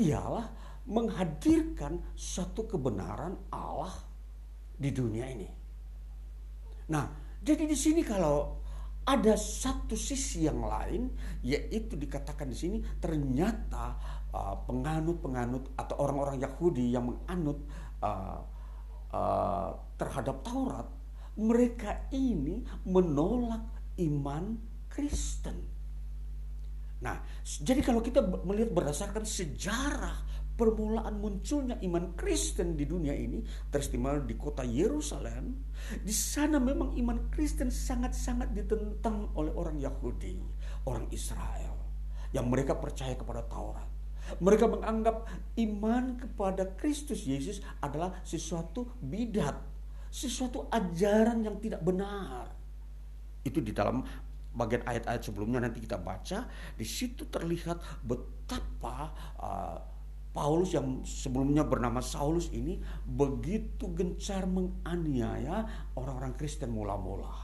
[0.02, 0.50] ialah
[0.90, 3.94] menghadirkan satu kebenaran Allah
[4.74, 5.48] di dunia ini.
[6.90, 7.06] Nah,
[7.38, 8.58] jadi di sini kalau
[9.06, 11.12] ada satu sisi yang lain,
[11.46, 13.96] yaitu dikatakan di sini ternyata
[14.66, 17.58] penganut-penganut uh, atau orang-orang Yahudi yang menganut
[18.02, 18.40] uh,
[19.10, 20.86] uh, terhadap Taurat,
[21.34, 23.66] mereka ini menolak
[23.98, 24.58] iman
[24.90, 25.58] Kristen.
[27.00, 33.40] Nah, jadi kalau kita melihat berdasarkan sejarah permulaan munculnya iman Kristen di dunia ini
[33.72, 35.56] teristimewa di kota Yerusalem.
[36.04, 40.36] Di sana memang iman Kristen sangat-sangat ditentang oleh orang Yahudi,
[40.84, 41.80] orang Israel
[42.36, 43.89] yang mereka percaya kepada Taurat.
[44.38, 45.26] Mereka menganggap
[45.58, 49.58] iman kepada Kristus Yesus adalah sesuatu bidat,
[50.12, 52.54] sesuatu ajaran yang tidak benar.
[53.42, 54.06] Itu di dalam
[54.54, 59.78] bagian ayat-ayat sebelumnya nanti kita baca, di situ terlihat betapa uh,
[60.30, 67.34] Paulus yang sebelumnya bernama Saulus ini begitu gencar menganiaya orang-orang Kristen mula-mula.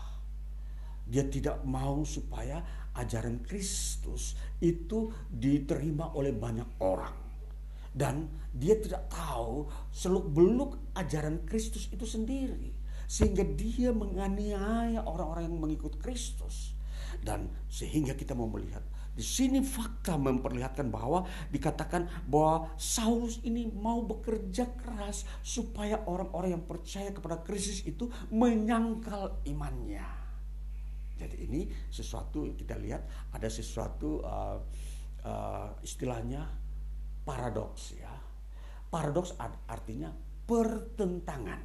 [1.07, 2.62] Dia tidak mau supaya
[2.97, 7.16] ajaran Kristus itu diterima oleh banyak orang.
[7.97, 12.72] Dan dia tidak tahu seluk-beluk ajaran Kristus itu sendiri.
[13.09, 16.76] Sehingga dia menganiaya orang-orang yang mengikut Kristus.
[17.24, 18.84] Dan sehingga kita mau melihat
[19.16, 26.64] di sini fakta memperlihatkan bahwa dikatakan bahwa Saulus ini mau bekerja keras supaya orang-orang yang
[26.68, 30.05] percaya kepada Kristus itu menyangkal imannya.
[31.17, 34.61] Jadi ini sesuatu kita lihat ada sesuatu uh,
[35.25, 36.45] uh, istilahnya
[37.25, 38.12] paradoks ya.
[38.87, 39.35] Paradoks
[39.67, 40.12] artinya
[40.47, 41.61] pertentangan.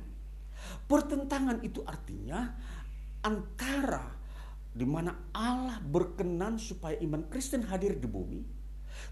[0.87, 2.49] Pertentangan itu artinya
[3.21, 4.17] antara
[4.71, 8.41] di mana Allah berkenan supaya iman Kristen hadir di bumi,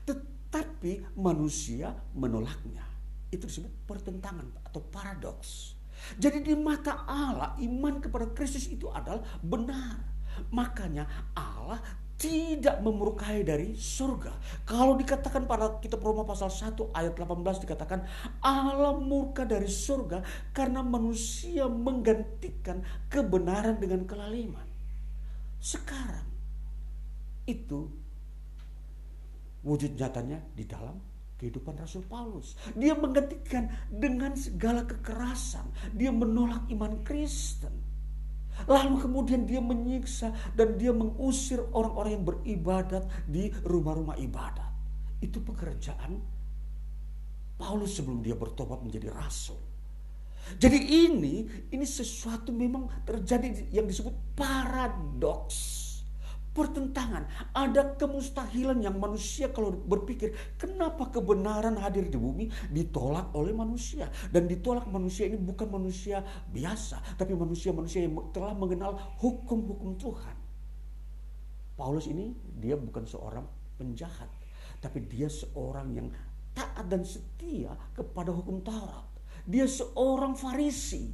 [0.08, 2.88] tetapi manusia menolaknya.
[3.30, 5.78] Itu disebut pertentangan atau paradoks.
[6.16, 10.00] Jadi di mata Allah iman kepada Kristus itu adalah benar.
[10.50, 11.80] Makanya Allah
[12.20, 14.36] tidak memurkai dari surga.
[14.68, 18.04] Kalau dikatakan pada kitab Roma pasal 1 ayat 18 dikatakan
[18.44, 20.20] Allah murka dari surga
[20.52, 24.68] karena manusia menggantikan kebenaran dengan kelaliman.
[25.64, 26.28] Sekarang
[27.48, 27.88] itu
[29.64, 31.00] wujud nyatanya di dalam
[31.40, 32.60] kehidupan Rasul Paulus.
[32.76, 35.96] Dia menggantikan dengan segala kekerasan.
[35.96, 37.89] Dia menolak iman Kristen.
[38.68, 44.68] Lalu kemudian dia menyiksa dan dia mengusir orang-orang yang beribadat di rumah-rumah ibadat.
[45.24, 46.20] Itu pekerjaan
[47.60, 49.60] Paulus sebelum dia bertobat menjadi rasul.
[50.58, 55.89] Jadi ini ini sesuatu memang terjadi yang disebut paradoks.
[56.60, 57.24] Pertentangan,
[57.56, 64.44] ada kemustahilan yang manusia kalau berpikir kenapa kebenaran hadir di bumi ditolak oleh manusia dan
[64.52, 66.20] ditolak manusia ini bukan manusia
[66.52, 70.36] biasa tapi manusia-manusia yang telah mengenal hukum-hukum Tuhan.
[71.80, 73.48] Paulus ini dia bukan seorang
[73.80, 74.28] penjahat
[74.84, 76.08] tapi dia seorang yang
[76.52, 79.08] taat dan setia kepada hukum Taurat.
[79.48, 81.12] Dia seorang Farisi.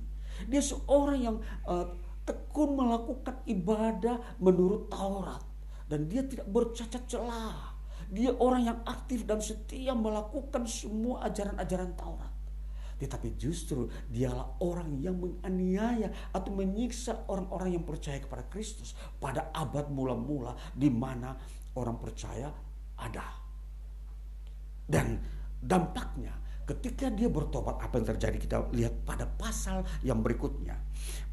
[0.50, 1.38] Dia seorang yang
[1.70, 1.88] uh,
[2.26, 5.42] tekun melakukan ibadah menurut Taurat
[5.86, 7.78] dan dia tidak bercacat celah.
[8.06, 12.34] Dia orang yang aktif dan setia melakukan semua ajaran-ajaran Taurat.
[12.96, 19.90] Tetapi justru dialah orang yang menganiaya atau menyiksa orang-orang yang percaya kepada Kristus pada abad
[19.92, 21.36] mula-mula di mana
[21.76, 22.48] orang percaya
[22.96, 23.26] ada.
[24.86, 25.18] Dan
[25.60, 30.82] dampaknya ketika dia bertobat apa yang terjadi kita lihat pada pasal yang berikutnya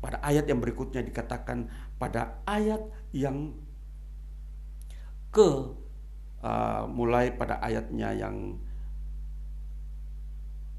[0.05, 2.85] pada ayat yang berikutnya dikatakan pada ayat
[3.17, 3.57] yang
[5.33, 5.49] ke
[6.45, 8.61] uh, mulai pada ayatnya yang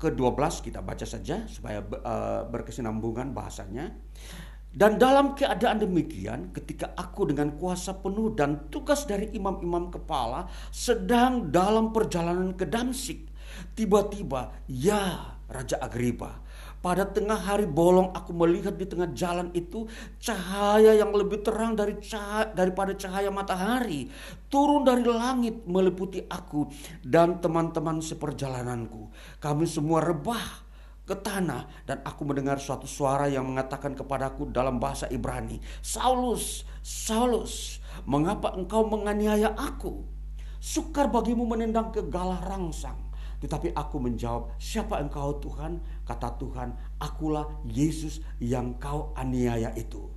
[0.04, 3.96] ke-12 kita baca saja supaya uh, berkesinambungan bahasanya.
[4.74, 11.54] Dan dalam keadaan demikian, ketika aku dengan kuasa penuh dan tugas dari imam-imam kepala sedang
[11.54, 13.30] dalam perjalanan ke Damsik,
[13.72, 16.44] Tiba-tiba, ya Raja Agripa,
[16.84, 19.88] pada tengah hari bolong aku melihat di tengah jalan itu
[20.20, 24.12] cahaya yang lebih terang dari cahaya, daripada cahaya matahari
[24.52, 26.68] turun dari langit meliputi aku
[27.00, 29.08] dan teman-teman seperjalananku.
[29.40, 30.44] Kami semua rebah
[31.08, 37.80] ke tanah dan aku mendengar suatu suara yang mengatakan kepadaku dalam bahasa Ibrani, "Saulus, Saulus,
[38.04, 40.04] mengapa engkau menganiaya aku?
[40.60, 43.13] Sukar bagimu menendang ke galah rangsang."
[43.44, 45.84] Tetapi aku menjawab, siapa engkau Tuhan?
[46.08, 50.08] Kata Tuhan, akulah Yesus yang kau aniaya itu.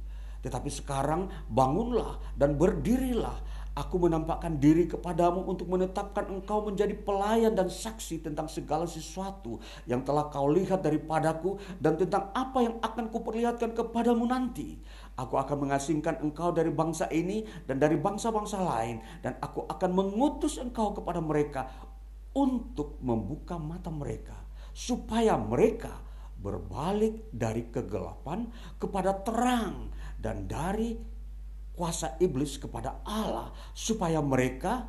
[0.47, 3.35] Tetapi sekarang bangunlah dan berdirilah.
[3.77, 10.01] Aku menampakkan diri kepadamu untuk menetapkan engkau menjadi pelayan dan saksi tentang segala sesuatu yang
[10.01, 14.81] telah kau lihat daripadaku dan tentang apa yang akan kuperlihatkan kepadamu nanti.
[15.21, 20.57] Aku akan mengasingkan engkau dari bangsa ini dan dari bangsa-bangsa lain dan aku akan mengutus
[20.57, 21.69] engkau kepada mereka
[22.37, 24.37] untuk membuka mata mereka
[24.77, 26.05] supaya mereka
[26.37, 28.45] berbalik dari kegelapan
[28.77, 29.89] kepada terang
[30.21, 30.93] dan dari
[31.73, 34.85] kuasa iblis kepada Allah supaya mereka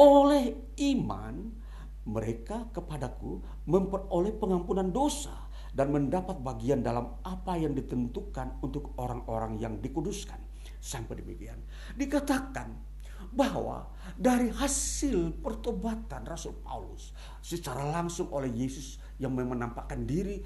[0.00, 1.34] oleh iman
[2.08, 9.76] mereka kepadaku memperoleh pengampunan dosa dan mendapat bagian dalam apa yang ditentukan untuk orang-orang yang
[9.78, 10.40] dikuduskan.
[10.80, 11.60] Sampai demikian.
[11.94, 12.87] Dikatakan
[13.32, 17.12] bahwa dari hasil pertobatan Rasul Paulus
[17.44, 20.40] secara langsung oleh Yesus yang menampakkan diri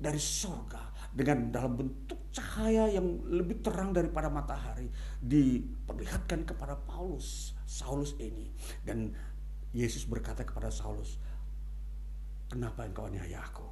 [0.00, 4.88] dari sorga dengan dalam bentuk cahaya yang lebih terang daripada matahari
[5.20, 8.48] diperlihatkan kepada Paulus Saulus ini.
[8.80, 9.12] Dan
[9.74, 11.18] Yesus berkata kepada Saulus
[12.48, 13.66] kenapa engkau aniaya aku?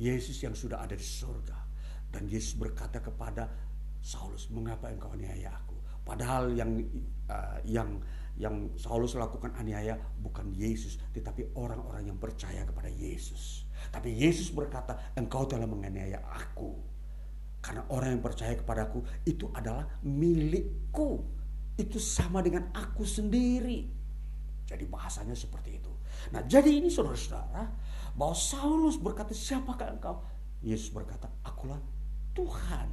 [0.00, 1.68] Yesus yang sudah ada di sorga.
[2.10, 3.46] Dan Yesus berkata kepada
[4.02, 5.69] Saulus mengapa engkau aniaya aku
[6.04, 6.80] Padahal yang
[7.30, 8.00] uh, yang
[8.40, 13.68] yang Saulus lakukan aniaya bukan Yesus, tetapi orang-orang yang percaya kepada Yesus.
[13.92, 16.72] Tapi Yesus berkata, engkau telah menganiaya aku.
[17.60, 21.20] Karena orang yang percaya kepadaku itu adalah milikku.
[21.76, 23.84] Itu sama dengan aku sendiri.
[24.64, 25.92] Jadi bahasanya seperti itu.
[26.32, 27.68] Nah jadi ini saudara-saudara,
[28.16, 30.24] bahwa Saulus berkata, siapakah engkau?
[30.64, 31.80] Yesus berkata, akulah
[32.32, 32.88] Tuhan.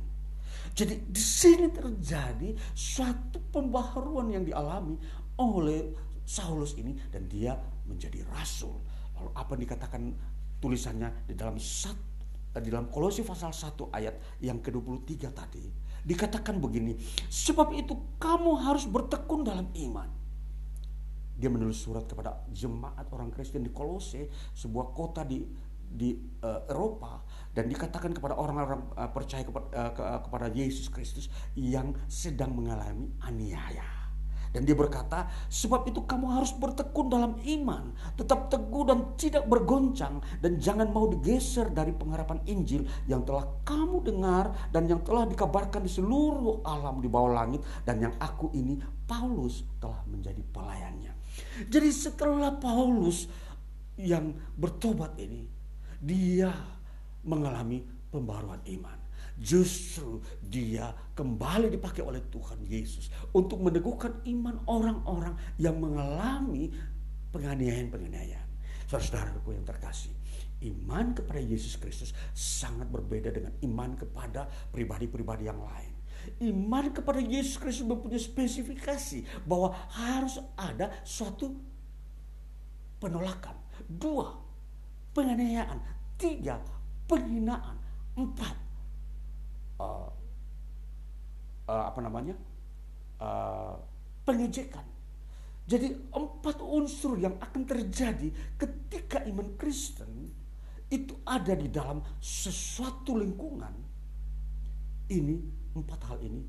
[0.74, 4.98] Jadi di sini terjadi suatu pembaharuan yang dialami
[5.42, 5.94] oleh
[6.28, 7.56] Saulus ini dan dia
[7.88, 8.76] menjadi rasul.
[9.16, 10.02] Lalu apa yang dikatakan
[10.60, 11.96] tulisannya di dalam sat,
[12.54, 15.66] eh, di dalam Kolose pasal 1 ayat yang ke-23 tadi.
[16.08, 17.00] Dikatakan begini,
[17.32, 20.10] sebab itu kamu harus bertekun dalam iman.
[21.38, 24.28] Dia menulis surat kepada jemaat orang Kristen di Kolose,
[24.58, 25.46] sebuah kota di
[25.88, 27.24] di uh, Eropa
[27.56, 32.54] dan dikatakan kepada orang-orang uh, percaya kepada, uh, ke, uh, kepada Yesus Kristus yang sedang
[32.54, 33.98] mengalami aniaya.
[34.48, 40.24] Dan dia berkata, sebab itu kamu harus bertekun dalam iman, tetap teguh dan tidak bergoncang,
[40.40, 45.84] dan jangan mau digeser dari pengharapan Injil yang telah kamu dengar dan yang telah dikabarkan
[45.84, 51.14] di seluruh alam di bawah langit, dan yang aku ini, Paulus, telah menjadi pelayannya.
[51.68, 53.28] Jadi setelah Paulus
[54.00, 55.57] yang bertobat ini,
[56.02, 56.54] dia
[57.26, 58.98] mengalami pembaruan iman.
[59.38, 66.74] Justru dia kembali dipakai oleh Tuhan Yesus untuk meneguhkan iman orang-orang yang mengalami
[67.30, 68.50] penganiayaan-penganiayaan.
[68.90, 70.10] Saudara-saudaraku yang terkasih,
[70.74, 75.94] iman kepada Yesus Kristus sangat berbeda dengan iman kepada pribadi-pribadi yang lain.
[76.44, 81.56] iman kepada Yesus Kristus mempunyai spesifikasi bahwa harus ada suatu
[83.00, 83.56] penolakan.
[83.88, 84.47] Dua,
[85.18, 85.82] penganiayaan.
[86.22, 86.62] Tiga,
[87.10, 87.74] penghinaan.
[88.14, 88.54] Empat,
[89.82, 90.10] uh,
[91.66, 92.38] uh, apa namanya?
[93.18, 93.74] Uh,
[94.22, 94.86] pengejekan.
[95.68, 100.32] Jadi empat unsur yang akan terjadi ketika iman Kristen
[100.88, 103.74] itu ada di dalam sesuatu lingkungan.
[105.12, 105.36] Ini
[105.76, 106.42] empat hal ini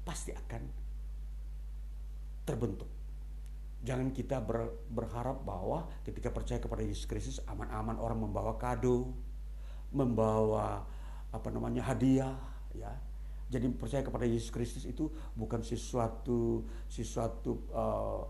[0.00, 0.62] pasti akan
[2.48, 2.97] terbentuk.
[3.78, 9.14] Jangan kita ber, berharap bahwa ketika percaya kepada Yesus Kristus aman-aman orang membawa kado,
[9.94, 10.82] membawa
[11.30, 12.34] apa namanya hadiah,
[12.74, 12.90] ya.
[13.48, 18.20] Jadi percaya kepada Yesus Kristus itu bukan sesuatu sesuatu uh,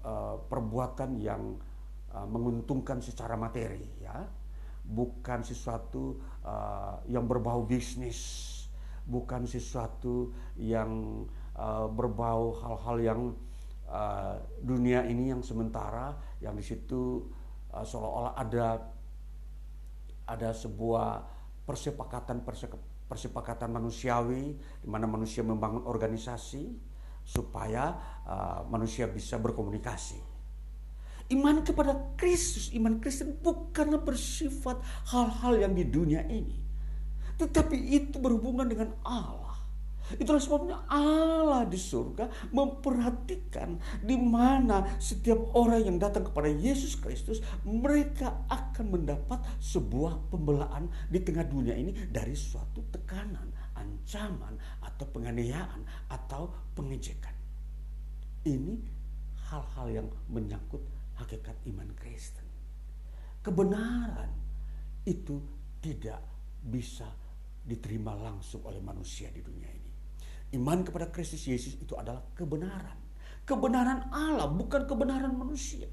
[0.00, 1.60] uh, perbuatan yang
[2.14, 4.22] uh, menguntungkan secara materi, ya.
[4.86, 8.48] Bukan sesuatu uh, yang berbau bisnis,
[9.04, 11.26] bukan sesuatu yang
[11.58, 13.20] uh, berbau hal-hal yang
[13.92, 17.28] uh, dunia ini yang sementara yang di situ
[17.70, 18.66] uh, seolah-olah ada
[20.26, 21.28] ada sebuah
[21.68, 22.40] persepakatan
[23.06, 26.72] persepakatan manusiawi di mana manusia membangun organisasi
[27.22, 27.94] supaya
[28.26, 30.18] uh, manusia bisa berkomunikasi.
[31.30, 36.60] Iman kepada Kristus, iman Kristen bukanlah bersifat hal-hal yang di dunia ini.
[37.38, 39.51] Tetapi itu berhubungan dengan Allah.
[40.18, 47.40] Itulah sebabnya Allah di surga memperhatikan di mana setiap orang yang datang kepada Yesus Kristus
[47.62, 56.10] mereka akan mendapat sebuah pembelaan di tengah dunia ini dari suatu tekanan, ancaman atau penganiayaan
[56.10, 57.34] atau pengejekan.
[58.42, 58.74] Ini
[59.54, 60.82] hal-hal yang menyangkut
[61.22, 62.44] hakikat iman Kristen.
[63.42, 64.30] Kebenaran
[65.06, 65.38] itu
[65.82, 66.22] tidak
[66.62, 67.06] bisa
[67.62, 69.81] diterima langsung oleh manusia di dunia ini.
[70.52, 72.96] Iman kepada Kristus Yesus itu adalah kebenaran.
[73.42, 75.88] Kebenaran Allah bukan kebenaran manusia.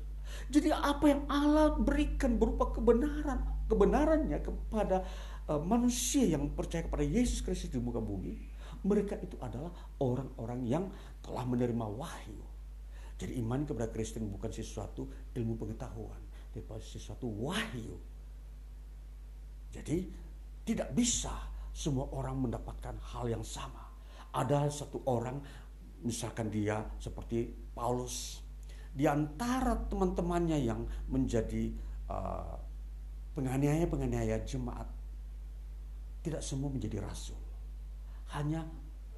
[0.50, 5.02] Jadi apa yang Allah berikan berupa kebenaran, kebenarannya kepada
[5.50, 8.38] uh, manusia yang percaya kepada Yesus Kristus di muka bumi,
[8.86, 10.86] mereka itu adalah orang-orang yang
[11.26, 12.40] telah menerima wahyu.
[13.20, 16.22] Jadi iman kepada Kristen bukan sesuatu ilmu pengetahuan,
[16.56, 18.00] tetapi sesuatu wahyu.
[19.76, 20.08] Jadi
[20.64, 21.34] tidak bisa
[21.76, 23.89] semua orang mendapatkan hal yang sama.
[24.30, 25.42] Ada satu orang,
[26.06, 28.46] misalkan dia seperti Paulus,
[28.94, 31.74] di antara teman-temannya yang menjadi
[32.10, 32.58] uh,
[33.34, 34.86] penganiaya-penganiaya jemaat,
[36.26, 37.40] tidak semua menjadi rasul.
[38.36, 38.68] Hanya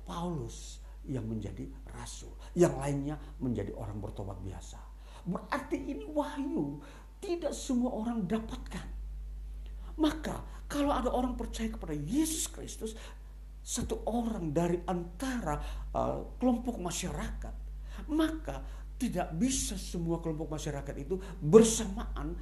[0.07, 1.66] Paulus yang menjadi
[1.97, 4.78] rasul, yang lainnya menjadi orang bertobat biasa.
[5.26, 6.80] Berarti ini wahyu,
[7.22, 8.88] tidak semua orang dapatkan.
[9.97, 10.41] Maka
[10.72, 12.95] kalau ada orang percaya kepada Yesus Kristus,
[13.62, 15.62] satu orang dari antara
[15.93, 17.55] uh, kelompok masyarakat,
[18.09, 18.66] maka
[18.97, 22.38] tidak bisa semua kelompok masyarakat itu bersamaan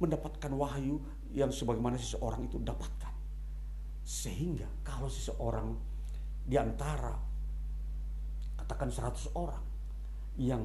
[0.00, 1.00] mendapatkan wahyu
[1.36, 3.12] yang sebagaimana seseorang itu dapatkan.
[4.04, 5.76] Sehingga kalau seseorang
[6.44, 7.12] di antara
[8.56, 9.64] katakan 100 orang
[10.40, 10.64] yang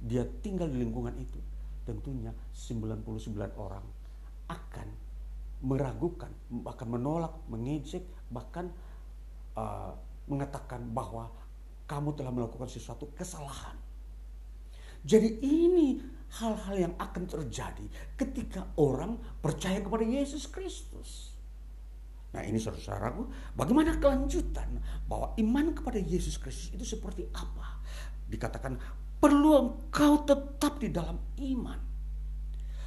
[0.00, 1.36] dia tinggal di lingkungan itu,
[1.84, 3.84] tentunya 99 orang
[4.48, 4.88] akan
[5.60, 6.32] meragukan,
[6.64, 8.72] bahkan menolak, mengejek, bahkan
[9.56, 9.92] uh,
[10.30, 11.30] mengatakan bahwa
[11.90, 13.74] kamu telah melakukan sesuatu kesalahan.
[15.02, 15.98] Jadi ini
[16.38, 21.34] hal-hal yang akan terjadi ketika orang percaya kepada Yesus Kristus.
[22.30, 23.26] Nah ini saudara-saudaraku,
[23.58, 24.78] bagaimana kelanjutan
[25.10, 27.82] bahwa iman kepada Yesus Kristus itu seperti apa?
[28.30, 28.78] Dikatakan
[29.18, 31.80] perlu engkau tetap di dalam iman.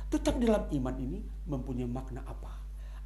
[0.08, 2.53] Tetap di dalam iman ini mempunyai makna apa?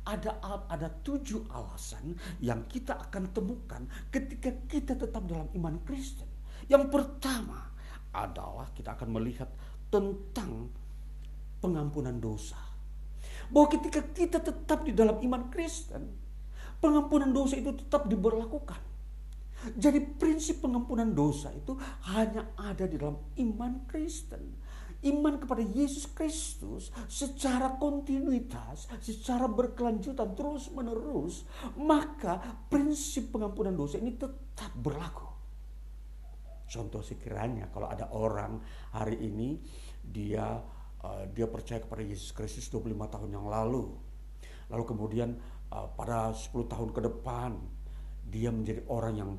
[0.07, 0.39] Ada
[0.71, 6.27] ada tujuh alasan yang kita akan temukan ketika kita tetap dalam iman Kristen.
[6.71, 7.75] Yang pertama
[8.15, 9.51] adalah kita akan melihat
[9.91, 10.71] tentang
[11.59, 12.59] pengampunan dosa.
[13.51, 16.07] Bahwa ketika kita tetap di dalam iman Kristen,
[16.79, 18.79] pengampunan dosa itu tetap diberlakukan.
[19.73, 21.73] Jadi prinsip pengampunan dosa itu
[22.13, 24.53] hanya ada di dalam iman Kristen
[25.05, 31.45] iman kepada Yesus Kristus secara kontinuitas, secara berkelanjutan terus menerus,
[31.77, 32.41] maka
[32.71, 35.27] prinsip pengampunan dosa ini tetap berlaku.
[36.67, 38.59] Contoh sekiranya kalau ada orang
[38.91, 39.55] hari ini
[40.03, 40.59] dia
[41.03, 43.95] uh, dia percaya kepada Yesus Kristus 25 tahun yang lalu.
[44.67, 45.39] Lalu kemudian
[45.71, 47.55] uh, pada 10 tahun ke depan
[48.27, 49.31] dia menjadi orang yang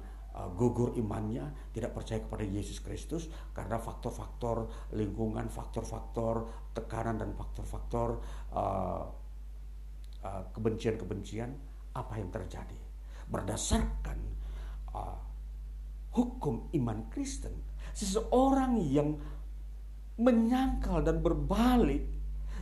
[0.55, 8.23] gugur imannya, tidak percaya kepada Yesus Kristus karena faktor-faktor lingkungan, faktor-faktor tekanan dan faktor-faktor
[8.55, 9.03] uh,
[10.23, 11.51] uh, kebencian-kebencian
[11.99, 12.79] apa yang terjadi
[13.29, 14.19] berdasarkan
[14.97, 15.19] uh,
[16.17, 17.53] hukum iman Kristen,
[17.93, 19.21] seseorang yang
[20.19, 22.03] menyangkal dan berbalik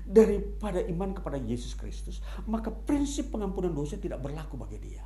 [0.07, 5.03] daripada iman kepada Yesus Kristus, maka prinsip pengampunan dosa tidak berlaku bagi dia.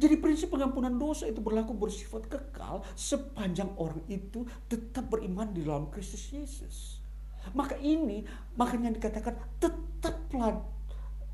[0.00, 5.92] Jadi prinsip pengampunan dosa itu berlaku bersifat kekal sepanjang orang itu tetap beriman di dalam
[5.92, 7.04] Kristus Yesus.
[7.52, 8.24] Maka ini
[8.56, 10.64] makanya dikatakan tetaplah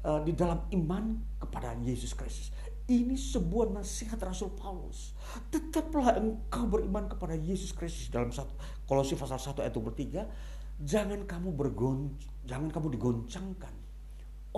[0.02, 2.50] uh, di dalam iman kepada Yesus Kristus.
[2.90, 5.14] Ini sebuah nasihat Rasul Paulus.
[5.54, 8.50] Tetaplah engkau beriman kepada Yesus Kristus dalam satu
[8.90, 13.74] Kolose pasal 1 ayat 23, jangan kamu bergon jangan kamu digoncangkan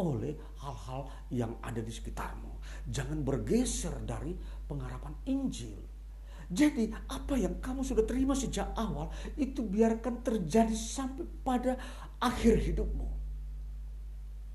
[0.01, 0.33] oleh
[0.65, 2.52] hal-hal yang ada di sekitarmu.
[2.91, 4.35] Jangan bergeser dari
[4.67, 5.79] pengharapan Injil.
[6.53, 9.09] Jadi apa yang kamu sudah terima sejak awal
[9.41, 11.81] itu biarkan terjadi sampai pada
[12.21, 13.09] akhir hidupmu.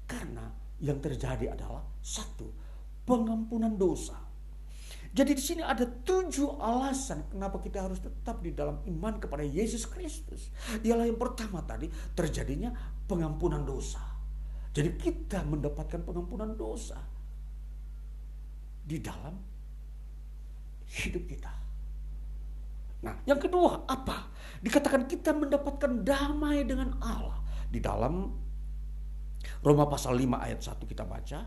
[0.05, 0.45] Karena
[0.77, 2.53] yang terjadi adalah satu,
[3.01, 4.13] pengampunan dosa.
[5.09, 9.89] Jadi di sini ada tujuh alasan kenapa kita harus tetap di dalam iman kepada Yesus
[9.89, 10.53] Kristus.
[10.85, 12.69] Ialah yang pertama tadi terjadinya
[13.09, 14.03] pengampunan dosa.
[14.69, 17.16] Jadi kita mendapatkan pengampunan dosa
[18.87, 19.35] di dalam
[20.87, 21.51] hidup kita.
[23.03, 24.31] Nah, yang kedua apa?
[24.63, 28.31] Dikatakan kita mendapatkan damai dengan Allah di dalam
[29.61, 31.39] Roma pasal 5 ayat 1 kita baca.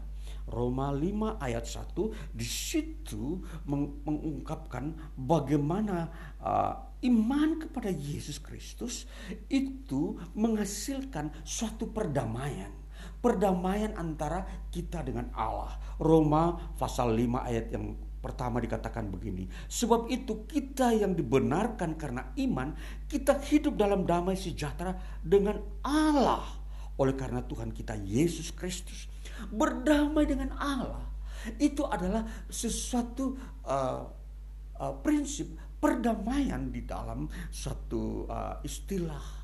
[0.51, 3.39] Roma 5 ayat 1 di situ
[3.71, 6.11] meng mengungkapkan bagaimana
[6.43, 6.75] uh,
[7.07, 9.07] iman kepada Yesus Kristus
[9.47, 12.80] itu menghasilkan suatu perdamaian.
[13.21, 15.77] Perdamaian antara kita dengan Allah.
[16.01, 19.49] Roma pasal 5 ayat yang pertama dikatakan begini.
[19.69, 22.77] Sebab itu kita yang dibenarkan karena iman,
[23.09, 26.45] kita hidup dalam damai sejahtera dengan Allah
[27.01, 29.09] oleh karena Tuhan kita Yesus Kristus.
[29.49, 31.09] Berdamai dengan Allah
[31.57, 33.33] itu adalah sesuatu
[33.65, 34.05] uh,
[34.77, 39.40] uh, prinsip perdamaian di dalam suatu uh, istilah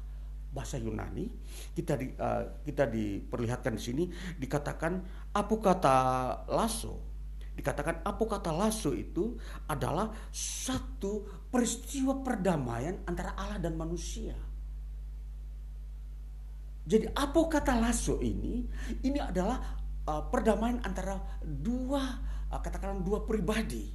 [0.57, 1.28] bahasa Yunani
[1.76, 4.04] kita di, uh, kita diperlihatkan di sini
[4.40, 5.04] dikatakan
[5.36, 5.96] apa kata
[6.48, 6.96] lasso
[7.52, 9.36] dikatakan apa kata lasso itu
[9.68, 14.32] adalah satu peristiwa perdamaian antara Allah dan manusia
[16.86, 18.62] jadi apa kata lasso ini?
[19.02, 19.59] Ini adalah
[20.07, 23.90] uh, perdamaian antara dua uh, katakanlah dua pribadi.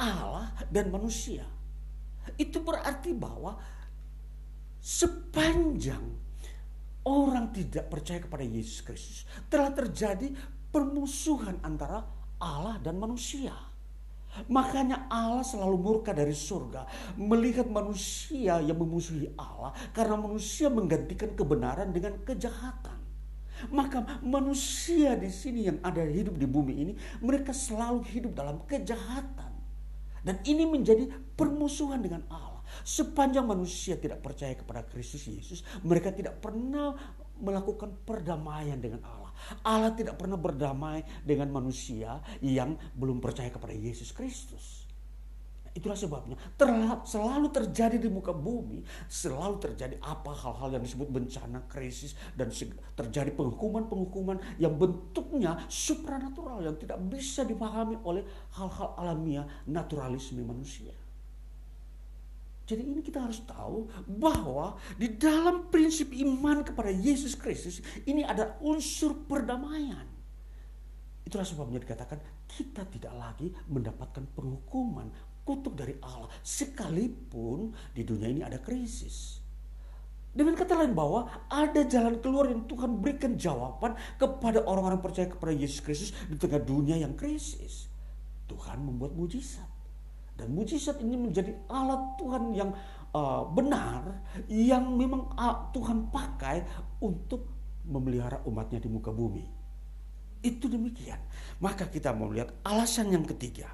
[0.00, 1.44] Allah dan manusia.
[2.40, 3.60] Itu berarti bahwa
[4.82, 6.02] sepanjang
[7.06, 10.34] orang tidak percaya kepada Yesus Kristus telah terjadi
[10.74, 12.02] permusuhan antara
[12.42, 13.54] Allah dan manusia.
[14.48, 16.88] Makanya Allah selalu murka dari surga
[17.20, 22.96] melihat manusia yang memusuhi Allah karena manusia menggantikan kebenaran dengan kejahatan.
[23.70, 29.52] Maka manusia di sini yang ada hidup di bumi ini mereka selalu hidup dalam kejahatan.
[30.24, 31.06] Dan ini menjadi
[31.36, 32.51] permusuhan dengan Allah.
[32.80, 36.96] Sepanjang manusia tidak percaya kepada Kristus Yesus, mereka tidak pernah
[37.42, 39.30] melakukan perdamaian dengan Allah.
[39.66, 44.82] Allah tidak pernah berdamai dengan manusia yang belum percaya kepada Yesus Kristus.
[45.72, 46.36] Itulah sebabnya
[47.08, 52.52] selalu terjadi di muka bumi, selalu terjadi apa hal-hal yang disebut bencana, krisis, dan
[52.92, 58.20] terjadi penghukuman-penghukuman yang bentuknya supranatural yang tidak bisa dipahami oleh
[58.52, 60.92] hal-hal alamiah naturalisme manusia.
[62.62, 68.54] Jadi ini kita harus tahu bahwa di dalam prinsip iman kepada Yesus Kristus ini ada
[68.62, 70.06] unsur perdamaian.
[71.26, 75.10] Itulah sebabnya dikatakan kita tidak lagi mendapatkan penghukuman
[75.42, 79.42] kutuk dari Allah sekalipun di dunia ini ada krisis.
[80.32, 85.52] Dengan kata lain bahwa ada jalan keluar yang Tuhan berikan jawaban kepada orang-orang percaya kepada
[85.52, 87.90] Yesus Kristus di tengah dunia yang krisis.
[88.48, 89.71] Tuhan membuat mujizat.
[90.42, 92.74] Dan mujizat ini menjadi alat Tuhan yang
[93.14, 96.66] uh, benar, yang memang uh, Tuhan pakai
[96.98, 97.46] untuk
[97.86, 99.46] memelihara umatnya di muka bumi.
[100.42, 101.22] Itu demikian.
[101.62, 103.70] Maka kita mau melihat alasan yang ketiga.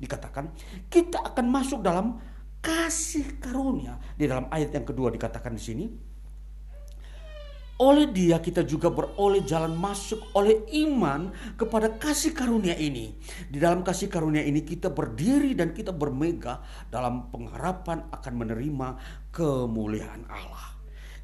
[0.00, 0.56] Dikatakan
[0.88, 2.16] kita akan masuk dalam
[2.64, 4.00] kasih karunia.
[4.16, 5.84] Di dalam ayat yang kedua dikatakan di sini
[7.76, 11.28] oleh dia kita juga beroleh jalan masuk oleh iman
[11.60, 13.12] kepada kasih karunia ini.
[13.52, 18.88] Di dalam kasih karunia ini kita berdiri dan kita bermegah dalam pengharapan akan menerima
[19.28, 20.72] kemuliaan Allah.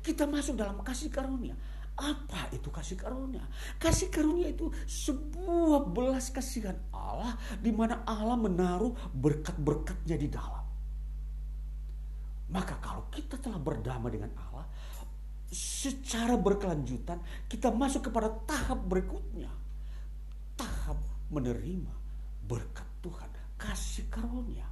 [0.04, 1.56] Kita masuk dalam kasih karunia.
[1.92, 3.44] Apa itu kasih karunia?
[3.80, 10.64] Kasih karunia itu sebuah belas kasihan Allah di mana Allah menaruh berkat-berkatnya di dalam.
[12.52, 14.51] Maka kalau kita telah berdamai dengan Allah,
[15.52, 19.52] secara berkelanjutan kita masuk kepada tahap berikutnya.
[20.56, 20.96] Tahap
[21.28, 21.92] menerima
[22.48, 23.28] berkat Tuhan,
[23.60, 24.64] kasih karunia.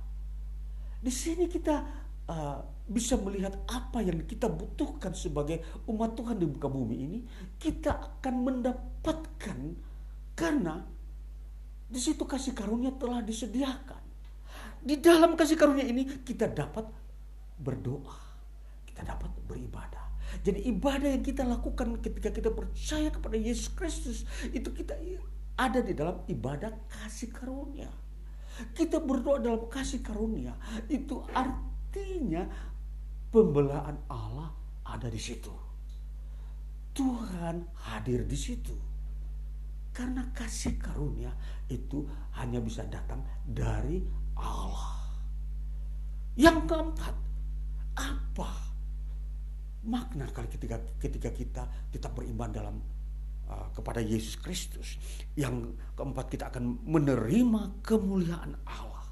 [1.01, 1.85] Di sini kita
[2.29, 2.59] uh,
[2.89, 7.19] bisa melihat apa yang kita butuhkan sebagai umat Tuhan di muka bumi ini,
[7.61, 9.59] kita akan mendapatkan
[10.33, 10.81] karena
[11.91, 14.01] di situ kasih karunia telah disediakan.
[14.81, 16.89] Di dalam kasih karunia ini kita dapat
[17.61, 18.17] berdoa,
[18.89, 20.00] kita dapat beribadah.
[20.41, 24.25] Jadi ibadah yang kita lakukan ketika kita percaya kepada Yesus Kristus
[24.57, 24.97] itu kita
[25.61, 27.93] ada di dalam ibadah kasih karunia.
[28.73, 30.57] Kita berdoa dalam kasih karunia
[30.89, 32.49] itu artinya
[33.29, 34.53] pembelaan Allah
[34.85, 35.53] ada di situ.
[36.97, 38.75] Tuhan hadir di situ.
[39.93, 41.35] Karena kasih karunia
[41.69, 42.09] itu
[42.41, 44.01] hanya bisa datang dari
[44.39, 44.97] Allah.
[46.39, 47.15] Yang keempat,
[47.99, 48.70] apa
[49.81, 52.77] makna kali ketika ketika kita kita beriman dalam
[53.49, 55.01] uh, kepada Yesus Kristus.
[55.35, 59.05] Yang keempat kita akan menerima kemuliaan Allah.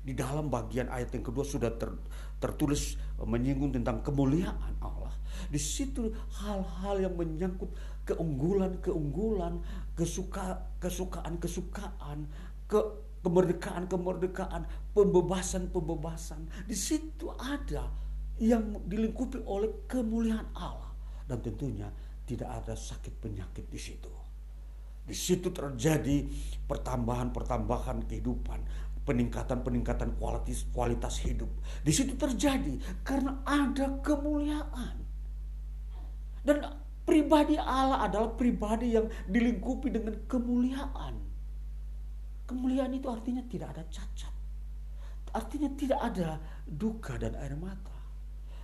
[0.00, 1.92] Di dalam bagian ayat yang kedua sudah ter,
[2.40, 5.12] tertulis uh, menyinggung tentang kemuliaan Allah.
[5.48, 7.72] Di situ hal-hal yang menyangkut
[8.04, 9.62] keunggulan-keunggulan,
[9.96, 12.28] kesuka, kesukaan-kesukaan,
[12.68, 12.80] ke
[13.20, 14.64] kemerdekaan-kemerdekaan,
[14.96, 16.48] pembebasan-pembebasan.
[16.64, 17.92] Di situ ada
[18.40, 20.90] yang dilingkupi oleh kemuliaan Allah
[21.28, 21.92] dan tentunya
[22.24, 24.08] tidak ada sakit penyakit di situ.
[25.04, 26.24] Di situ terjadi
[26.64, 28.60] pertambahan-pertambahan kehidupan,
[29.04, 31.50] peningkatan-peningkatan kualitas kualitas hidup.
[31.84, 34.96] Di situ terjadi karena ada kemuliaan.
[36.40, 36.56] Dan
[37.04, 41.14] pribadi Allah adalah pribadi yang dilingkupi dengan kemuliaan.
[42.46, 44.34] Kemuliaan itu artinya tidak ada cacat.
[45.30, 47.89] Artinya tidak ada duka dan air mata.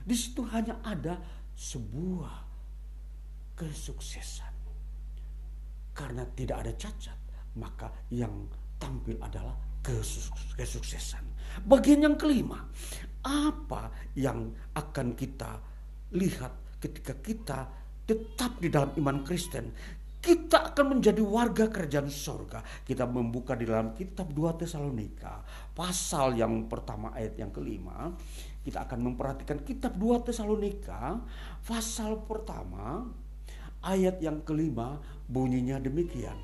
[0.07, 1.19] Di situ hanya ada
[1.59, 2.47] sebuah
[3.59, 4.55] kesuksesan.
[5.91, 7.19] Karena tidak ada cacat,
[7.59, 8.47] maka yang
[8.79, 9.57] tampil adalah
[10.55, 11.25] kesuksesan.
[11.67, 12.63] Bagian yang kelima,
[13.27, 15.59] apa yang akan kita
[16.15, 17.59] lihat ketika kita
[18.07, 19.73] tetap di dalam iman Kristen,
[20.23, 22.63] kita akan menjadi warga kerajaan sorga.
[22.83, 25.43] Kita membuka di dalam kitab 2 Tesalonika,
[25.75, 28.11] pasal yang pertama ayat yang kelima.
[28.67, 31.23] Kita akan memperhatikan kitab 2 Tesalonika
[31.63, 33.07] pasal pertama
[33.79, 34.99] ayat yang kelima
[35.31, 36.35] bunyinya demikian.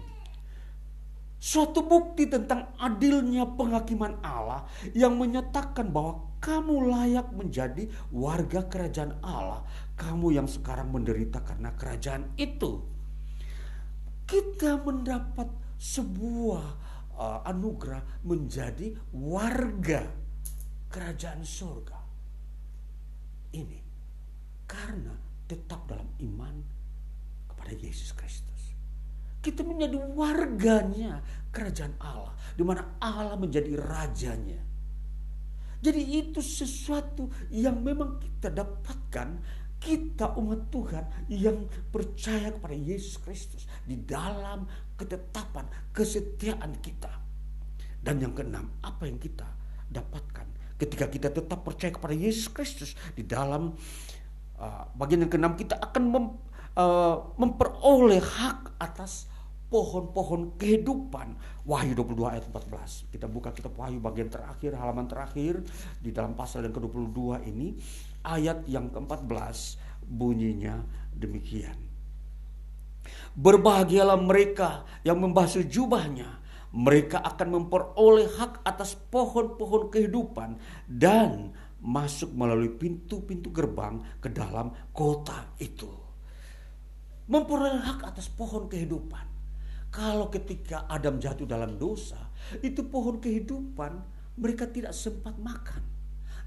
[1.42, 4.62] Suatu bukti tentang adilnya penghakiman Allah
[4.94, 9.66] yang menyatakan bahwa kamu layak menjadi warga kerajaan Allah.
[9.98, 12.86] Kamu yang sekarang menderita karena kerajaan itu.
[14.30, 16.64] Kita mendapat sebuah
[17.18, 20.06] uh, anugerah menjadi warga
[20.86, 22.01] kerajaan surga
[23.52, 23.80] ini
[24.66, 25.12] karena
[25.46, 26.54] tetap dalam iman
[27.52, 28.72] kepada Yesus Kristus.
[29.42, 31.18] Kita menjadi warganya
[31.50, 34.60] kerajaan Allah, di mana Allah menjadi rajanya.
[35.82, 39.28] Jadi itu sesuatu yang memang kita dapatkan
[39.82, 44.62] kita umat Tuhan yang percaya kepada Yesus Kristus di dalam
[44.94, 47.10] ketetapan kesetiaan kita.
[47.98, 49.46] Dan yang keenam, apa yang kita
[49.90, 53.78] dapatkan ketika kita tetap percaya kepada Yesus Kristus di dalam
[54.58, 56.26] uh, bagian yang keenam kita akan mem,
[56.74, 59.30] uh, memperoleh hak atas
[59.72, 61.38] pohon-pohon kehidupan.
[61.64, 63.08] Wahyu 22 ayat 14.
[63.14, 65.64] Kita buka kitab Wahyu bagian terakhir, halaman terakhir
[66.02, 67.78] di dalam pasal yang ke-22 ini
[68.26, 70.82] ayat yang ke-14 bunyinya
[71.16, 71.78] demikian.
[73.32, 76.41] Berbahagialah mereka yang membasuh jubahnya
[76.72, 80.56] mereka akan memperoleh hak atas pohon-pohon kehidupan
[80.88, 81.52] dan
[81.84, 85.88] masuk melalui pintu-pintu gerbang ke dalam kota itu.
[87.28, 89.28] Memperoleh hak atas pohon kehidupan.
[89.92, 92.32] Kalau ketika Adam jatuh dalam dosa,
[92.64, 94.00] itu pohon kehidupan
[94.40, 95.84] mereka tidak sempat makan.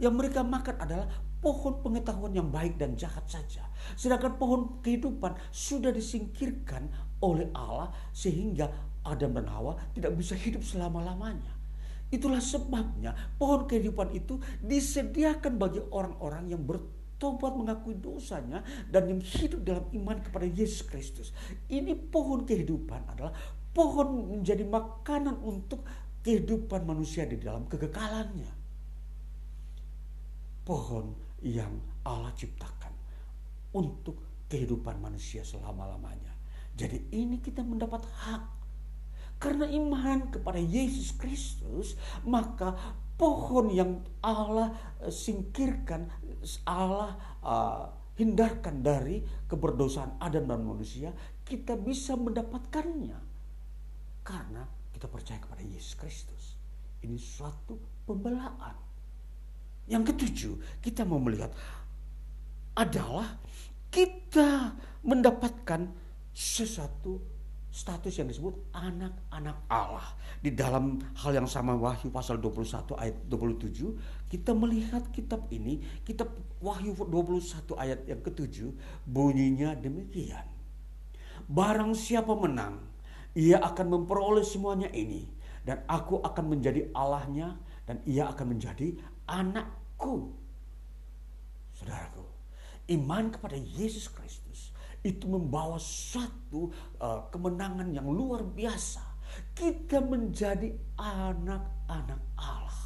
[0.01, 1.07] Yang mereka makan adalah
[1.39, 3.69] pohon pengetahuan yang baik dan jahat saja.
[3.93, 6.89] Sedangkan pohon kehidupan sudah disingkirkan
[7.21, 11.53] oleh Allah sehingga Adam dan Hawa tidak bisa hidup selama-lamanya.
[12.09, 19.61] Itulah sebabnya pohon kehidupan itu disediakan bagi orang-orang yang bertobat mengakui dosanya dan yang hidup
[19.61, 21.33] dalam iman kepada Yesus Kristus.
[21.69, 23.33] Ini pohon kehidupan adalah
[23.73, 25.85] pohon menjadi makanan untuk
[26.25, 28.53] kehidupan manusia di dalam kekekalannya.
[30.65, 31.13] Pohon
[31.45, 32.93] yang Allah ciptakan
[33.75, 36.33] untuk kehidupan manusia selama-lamanya.
[36.75, 38.54] Jadi ini kita mendapat hak
[39.45, 41.93] karena iman kepada Yesus Kristus,
[42.25, 42.73] maka
[43.13, 44.73] pohon yang Allah
[45.05, 46.09] eh, singkirkan,
[46.65, 47.13] Allah
[47.45, 47.85] uh,
[48.17, 51.13] hindarkan dari keberdosaan Adam dan manusia,
[51.45, 53.21] kita bisa mendapatkannya.
[54.25, 56.57] Karena kita percaya kepada Yesus Kristus.
[57.05, 57.77] ini suatu
[58.09, 58.73] pembelaan.
[59.85, 61.53] Yang ketujuh, kita mau melihat
[62.73, 63.37] adalah
[63.93, 64.73] kita
[65.05, 65.93] mendapatkan
[66.33, 67.34] sesuatu
[67.75, 70.15] status yang disebut anak-anak Allah.
[70.39, 76.31] Di dalam hal yang sama Wahyu pasal 21 ayat 27, kita melihat kitab ini, kitab
[76.63, 78.71] Wahyu 21 ayat yang ketujuh,
[79.03, 80.47] bunyinya demikian.
[81.51, 82.79] Barang siapa menang,
[83.35, 85.27] ia akan memperoleh semuanya ini.
[85.65, 87.57] Dan aku akan menjadi Allahnya
[87.89, 88.95] dan ia akan menjadi
[89.25, 90.31] anakku.
[91.75, 92.23] Saudaraku,
[92.93, 94.44] iman kepada Yesus Kristus
[95.05, 99.05] itu membawa suatu uh, kemenangan yang luar biasa.
[99.53, 102.81] Kita menjadi anak-anak Allah.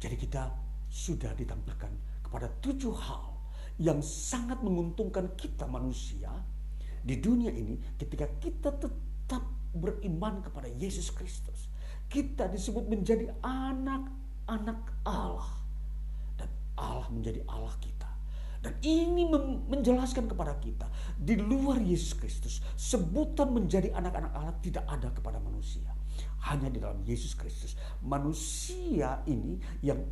[0.00, 0.48] Jadi kita
[0.88, 1.92] sudah ditampilkan
[2.24, 3.36] kepada tujuh hal
[3.76, 6.32] yang sangat menguntungkan kita manusia
[7.04, 9.44] di dunia ini ketika kita tetap
[9.76, 11.68] beriman kepada Yesus Kristus.
[12.10, 15.52] Kita disebut menjadi anak-anak Allah
[16.34, 18.09] dan Allah menjadi Allah kita.
[18.60, 19.24] Dan ini
[19.72, 20.84] menjelaskan kepada kita
[21.16, 25.88] di luar Yesus Kristus sebutan menjadi anak-anak Allah tidak ada kepada manusia.
[26.44, 27.72] Hanya di dalam Yesus Kristus
[28.04, 30.04] manusia ini yang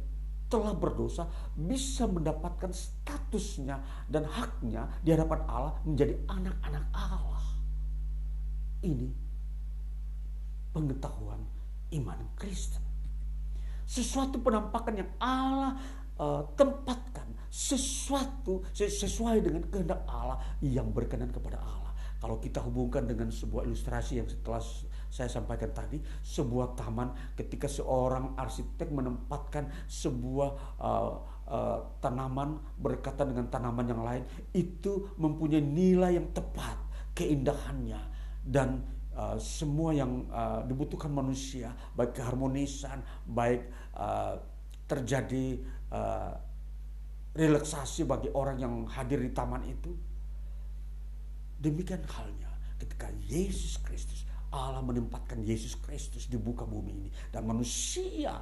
[0.48, 7.44] telah berdosa bisa mendapatkan statusnya dan haknya di hadapan Allah menjadi anak-anak Allah.
[8.80, 9.08] Ini
[10.72, 11.44] pengetahuan
[12.00, 12.80] iman Kristen.
[13.88, 15.76] Sesuatu penampakan yang Allah
[16.18, 21.90] uh, tempatkan sesuatu sesuai dengan kehendak Allah yang berkenan kepada Allah.
[22.18, 24.58] Kalau kita hubungkan dengan sebuah ilustrasi yang setelah
[25.08, 30.50] saya sampaikan tadi, sebuah taman ketika seorang arsitek menempatkan sebuah
[30.82, 31.12] uh,
[31.46, 36.76] uh, tanaman berkaitan dengan tanaman yang lain, itu mempunyai nilai yang tepat,
[37.14, 38.02] keindahannya
[38.42, 38.82] dan
[39.14, 42.98] uh, semua yang uh, dibutuhkan manusia, baik keharmonisan,
[43.30, 44.42] baik uh,
[44.88, 45.60] terjadi
[45.92, 46.34] uh,
[47.38, 49.94] relaksasi bagi orang yang hadir di taman itu.
[51.58, 54.22] Demikian halnya ketika Yesus Kristus,
[54.54, 58.38] Allah menempatkan Yesus Kristus di buka bumi ini dan manusia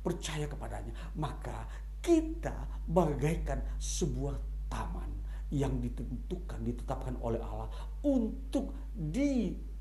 [0.00, 1.68] percaya kepadanya, maka
[2.00, 2.54] kita
[2.88, 4.36] bagaikan sebuah
[4.72, 5.10] taman
[5.50, 7.68] yang ditentukan, ditetapkan oleh Allah
[8.06, 9.72] untuk dipandang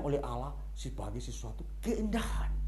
[0.00, 2.67] uh, oleh Allah sebagai sesuatu keindahan.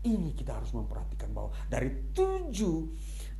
[0.00, 2.76] Ini kita harus memperhatikan bahwa dari tujuh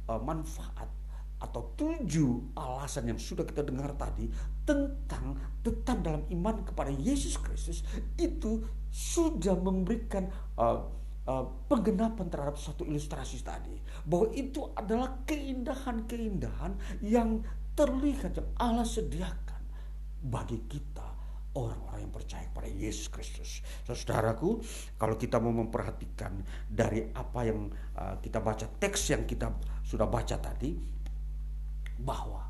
[0.08, 1.00] uh, manfaat
[1.40, 4.28] atau tujuh alasan yang sudah kita dengar tadi
[4.68, 7.80] tentang tetap dalam iman kepada Yesus Kristus
[8.20, 8.60] itu
[8.92, 10.28] sudah memberikan
[10.60, 10.84] uh,
[11.24, 13.72] uh, penggenapan terhadap satu ilustrasi tadi
[14.04, 17.40] bahwa itu adalah keindahan-keindahan yang
[17.72, 19.62] terlihat yang Allah sediakan
[20.20, 21.09] bagi kita
[21.54, 23.50] orang-orang yang percaya kepada Yesus Kristus.
[23.82, 24.62] Saudaraku,
[24.94, 26.38] kalau kita mau memperhatikan
[26.70, 27.66] dari apa yang
[27.98, 29.50] uh, kita baca teks yang kita
[29.82, 30.70] sudah baca tadi,
[32.00, 32.48] bahwa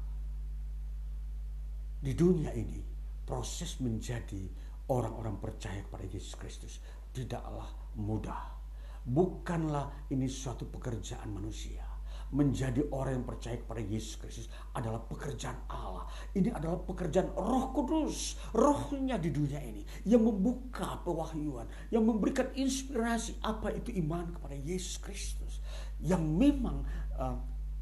[2.01, 2.81] di dunia ini
[3.27, 4.47] proses menjadi
[4.89, 6.75] orang-orang percaya kepada Yesus Kristus
[7.11, 7.67] tidaklah
[7.99, 8.63] mudah.
[9.01, 11.90] Bukanlah ini suatu pekerjaan manusia.
[12.31, 16.07] Menjadi orang yang percaya kepada Yesus Kristus adalah pekerjaan Allah.
[16.31, 23.43] Ini adalah pekerjaan Roh Kudus, rohnya di dunia ini yang membuka pewahyuan, yang memberikan inspirasi
[23.43, 25.59] apa itu iman kepada Yesus Kristus,
[25.99, 26.87] yang memang
[27.19, 27.35] uh,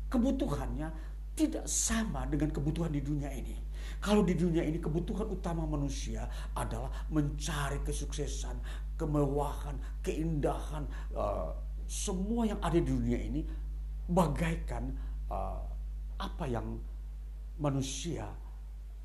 [0.08, 0.88] kebutuhannya
[1.36, 3.54] tidak sama dengan kebutuhan di dunia ini.
[4.00, 6.24] Kalau di dunia ini kebutuhan utama manusia
[6.56, 8.58] adalah mencari kesuksesan,
[8.96, 11.52] kemewahan, keindahan, uh,
[11.88, 13.40] semua yang ada di dunia ini
[14.08, 14.96] bagaikan
[15.28, 15.60] uh,
[16.18, 16.80] apa yang
[17.60, 18.26] manusia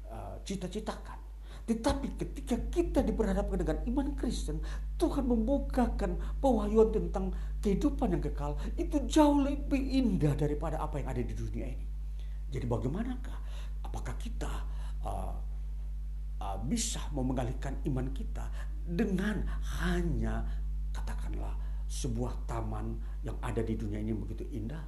[0.08, 1.20] uh, cita-citakan.
[1.64, 4.60] Tetapi ketika kita diperhadapkan dengan iman Kristen,
[5.00, 7.32] Tuhan membukakan pewahyuan tentang
[7.64, 11.88] kehidupan yang kekal itu jauh lebih indah daripada apa yang ada di dunia ini.
[12.52, 13.38] Jadi bagaimanakah?
[13.88, 14.52] Apakah kita
[15.08, 15.36] uh,
[16.44, 18.44] uh, bisa mengalihkan iman kita
[18.84, 19.48] dengan
[19.80, 20.44] hanya
[20.92, 21.56] katakanlah
[21.88, 24.84] sebuah taman yang ada di dunia ini begitu indah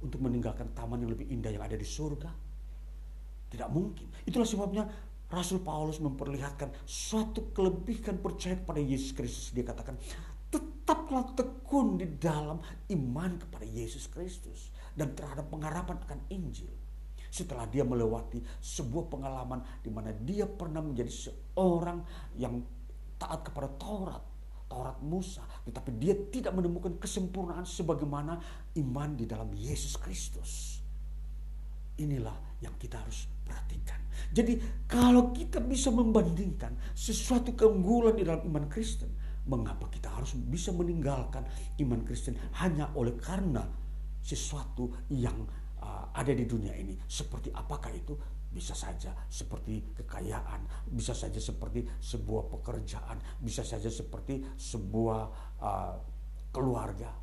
[0.00, 2.30] untuk meninggalkan taman yang lebih indah yang ada di surga?
[3.50, 4.08] Tidak mungkin.
[4.24, 4.84] Itulah sebabnya
[5.30, 9.54] Rasul Paulus memperlihatkan suatu kelebihan percaya kepada Yesus Kristus.
[9.54, 9.94] Dia katakan,
[10.50, 12.58] tetaplah tekun di dalam
[12.90, 16.70] iman kepada Yesus Kristus dan terhadap pengharapan akan Injil
[17.30, 22.02] setelah dia melewati sebuah pengalaman di mana dia pernah menjadi seorang
[22.34, 22.58] yang
[23.14, 24.22] taat kepada Taurat,
[24.70, 28.38] Taurat Musa, tetapi dia tidak menemukan kesempurnaan sebagaimana
[28.78, 30.78] iman di dalam Yesus Kristus.
[32.00, 32.32] inilah
[32.64, 34.00] yang kita harus perhatikan.
[34.32, 34.56] Jadi
[34.88, 39.12] kalau kita bisa membandingkan sesuatu keunggulan di dalam iman Kristen,
[39.44, 41.44] mengapa kita harus bisa meninggalkan
[41.76, 43.68] iman Kristen hanya oleh karena
[44.24, 45.44] sesuatu yang
[45.80, 46.96] uh, ada di dunia ini?
[47.04, 48.16] Seperti apakah itu?
[48.50, 55.22] Bisa saja seperti kekayaan, bisa saja seperti sebuah pekerjaan, bisa saja seperti sebuah
[55.62, 55.94] uh,
[56.50, 57.14] keluarga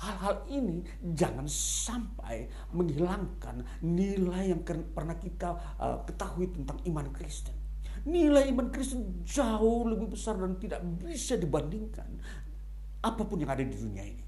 [0.00, 0.80] Hal-hal ini
[1.12, 7.52] jangan sampai menghilangkan nilai yang pernah kita uh, ketahui tentang iman Kristen.
[8.08, 12.16] Nilai iman Kristen jauh lebih besar dan tidak bisa dibandingkan
[13.04, 14.24] apa pun yang ada di dunia ini.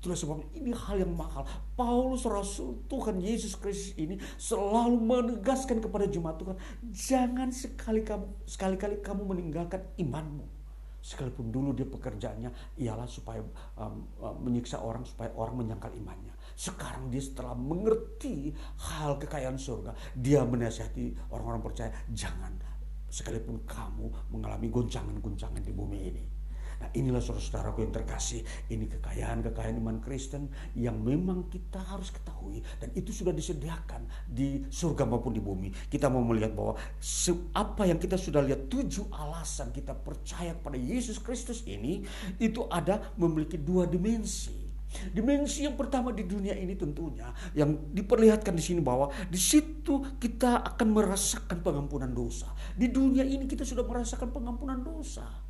[0.00, 1.44] Itulah sebabnya ini hal yang mahal.
[1.76, 6.56] Paulus Rasul Tuhan Yesus Kristus ini selalu menegaskan kepada jemaat Tuhan,
[6.88, 10.60] jangan sekali kamu sekali-kali kamu meninggalkan imanmu
[11.00, 13.40] Sekalipun dulu dia pekerjaannya ialah supaya
[13.80, 16.36] um, um, menyiksa orang supaya orang menyangkal imannya.
[16.52, 22.52] Sekarang dia setelah mengerti hal kekayaan surga, dia menasihati orang-orang percaya jangan
[23.10, 26.24] sekalipun kamu mengalami goncangan-goncangan di bumi ini
[26.80, 28.40] Nah inilah saudara-saudaraku yang terkasih.
[28.72, 32.64] Ini kekayaan-kekayaan iman Kristen yang memang kita harus ketahui.
[32.80, 35.68] Dan itu sudah disediakan di surga maupun di bumi.
[35.92, 36.74] Kita mau melihat bahwa
[37.52, 42.02] apa yang kita sudah lihat tujuh alasan kita percaya kepada Yesus Kristus ini.
[42.40, 44.60] Itu ada memiliki dua dimensi.
[44.90, 50.66] Dimensi yang pertama di dunia ini tentunya yang diperlihatkan di sini bahwa di situ kita
[50.74, 52.50] akan merasakan pengampunan dosa.
[52.74, 55.49] Di dunia ini kita sudah merasakan pengampunan dosa.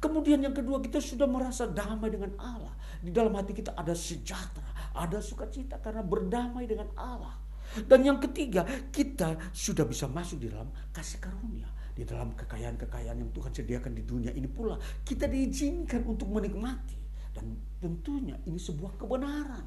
[0.00, 2.72] Kemudian yang kedua kita sudah merasa damai dengan Allah.
[3.04, 7.36] Di dalam hati kita ada sejahtera, ada sukacita karena berdamai dengan Allah.
[7.70, 11.70] Dan yang ketiga, kita sudah bisa masuk di dalam kasih karunia.
[11.94, 14.74] Di dalam kekayaan-kekayaan yang Tuhan sediakan di dunia ini pula.
[15.06, 16.98] Kita diizinkan untuk menikmati.
[17.30, 19.62] Dan tentunya ini sebuah kebenaran.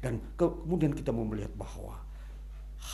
[0.00, 2.00] Dan kemudian kita mau melihat bahwa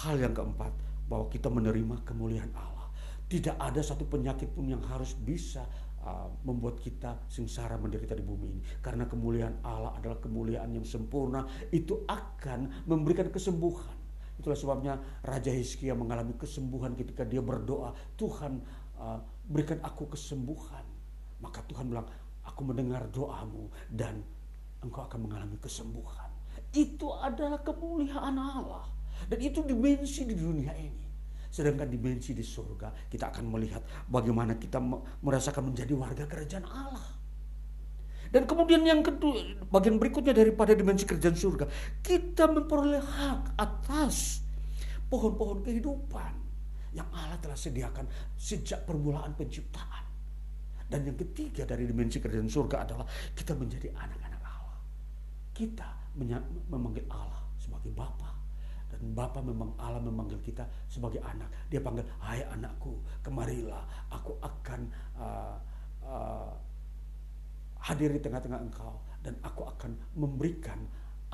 [0.02, 0.74] hal yang keempat,
[1.06, 2.90] bahwa kita menerima kemuliaan Allah.
[3.30, 5.64] Tidak ada satu penyakit pun yang harus bisa
[6.02, 8.62] Uh, membuat kita sengsara menderita di bumi ini.
[8.82, 13.94] Karena kemuliaan Allah adalah kemuliaan yang sempurna, itu akan memberikan kesembuhan.
[14.34, 18.58] Itulah sebabnya Raja Hizkia mengalami kesembuhan ketika dia berdoa, Tuhan
[18.98, 20.82] uh, berikan aku kesembuhan.
[21.38, 22.10] Maka Tuhan bilang,
[22.42, 24.26] aku mendengar doamu dan
[24.82, 26.34] engkau akan mengalami kesembuhan.
[26.74, 28.90] Itu adalah kemuliaan Allah.
[29.30, 31.01] Dan itu dimensi di dunia ini.
[31.52, 34.80] Sedangkan dimensi di surga kita akan melihat bagaimana kita
[35.20, 37.20] merasakan menjadi warga kerajaan Allah.
[38.32, 39.36] Dan kemudian yang kedua,
[39.68, 41.68] bagian berikutnya daripada dimensi kerajaan surga,
[42.00, 44.40] kita memperoleh hak atas
[45.12, 46.32] pohon-pohon kehidupan
[46.96, 50.08] yang Allah telah sediakan sejak permulaan penciptaan.
[50.88, 53.04] Dan yang ketiga dari dimensi kerajaan surga adalah
[53.36, 54.80] kita menjadi anak-anak Allah.
[55.52, 55.88] Kita
[56.72, 58.31] memanggil Allah sebagai Bapa
[59.02, 61.50] Bapa memang Allah memanggil kita sebagai anak.
[61.66, 63.82] Dia panggil, hai anakku, kemarilah.
[64.14, 64.80] Aku akan
[65.18, 65.58] uh,
[66.06, 66.54] uh,
[67.82, 69.02] hadir di tengah-tengah engkau.
[69.18, 70.78] Dan aku akan memberikan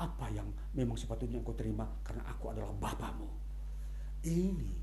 [0.01, 1.85] apa yang memang sepatutnya engkau terima.
[2.01, 3.29] Karena aku adalah Bapamu.
[4.25, 4.73] Ini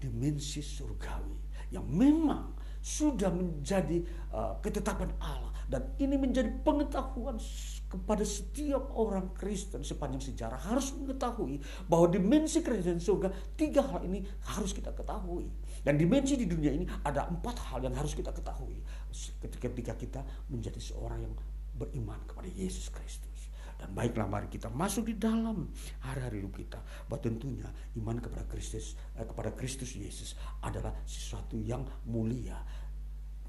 [0.00, 5.48] dimensi surgawi yang memang sudah menjadi uh, ketetapan Allah.
[5.64, 7.40] Dan ini menjadi pengetahuan
[7.88, 10.60] kepada setiap orang Kristen sepanjang sejarah.
[10.60, 14.20] Harus mengetahui bahwa dimensi kerajaan surga tiga hal ini
[14.52, 15.48] harus kita ketahui.
[15.80, 18.84] Dan dimensi di dunia ini ada empat hal yang harus kita ketahui.
[19.40, 20.20] Ketika kita
[20.52, 21.34] menjadi seorang yang
[21.74, 23.33] beriman kepada Yesus Kristus
[23.84, 25.68] dan baiklah mari kita masuk di dalam
[26.00, 27.68] hari-hari hidup kita bahwa tentunya
[28.00, 30.32] iman kepada Kristus eh, kepada Kristus Yesus
[30.64, 32.56] adalah sesuatu yang mulia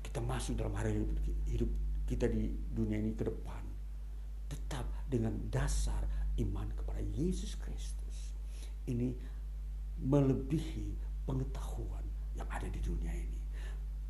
[0.03, 0.99] kita masuk dalam hari
[1.48, 1.72] hidup
[2.03, 3.64] kita di dunia ini ke depan
[4.52, 6.03] tetap dengan dasar
[6.38, 8.36] iman kepada Yesus Kristus.
[8.86, 9.10] Ini
[10.06, 12.06] melebihi pengetahuan
[12.38, 13.41] yang ada di dunia ini.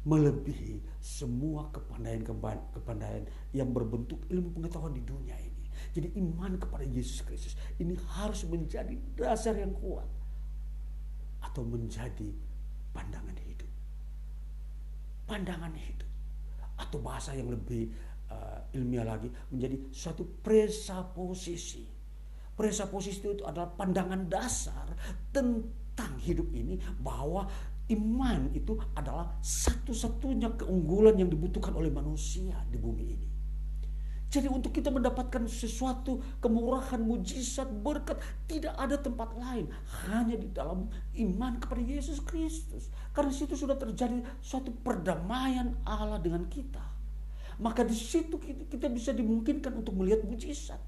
[0.06, 3.26] Melebihi semua kepandaian-kepandaian
[3.56, 5.55] yang berbentuk ilmu pengetahuan di dunia ini.
[5.96, 10.04] Jadi iman kepada Yesus Kristus ini harus menjadi dasar yang kuat.
[11.40, 12.36] Atau menjadi
[12.92, 13.72] pandangan hidup.
[15.24, 16.10] Pandangan hidup.
[16.76, 17.96] Atau bahasa yang lebih
[18.28, 21.88] uh, ilmiah lagi menjadi suatu presaposisi.
[22.60, 24.92] Presaposisi itu adalah pandangan dasar
[25.32, 27.48] tentang hidup ini bahwa
[27.88, 33.35] iman itu adalah satu-satunya keunggulan yang dibutuhkan oleh manusia di bumi ini.
[34.26, 38.20] Jadi untuk kita mendapatkan sesuatu kemurahan, mujizat, berkat
[38.50, 39.72] tidak ada tempat lain
[40.08, 42.92] hanya di dalam iman kepada Yesus Kristus.
[43.16, 46.96] Karena situ sudah terjadi suatu perdamaian Allah dengan kita
[47.60, 48.36] maka di situ
[48.68, 50.80] kita bisa dimungkinkan untuk melihat mujizat.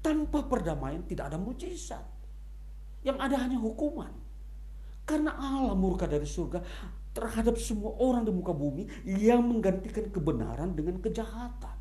[0.00, 2.04] Tanpa perdamaian tidak ada mujizat.
[3.04, 4.12] Yang ada hanya hukuman.
[5.06, 6.62] Karena Allah murka dari surga
[7.12, 11.75] terhadap semua orang di muka bumi yang menggantikan kebenaran dengan kejahatan.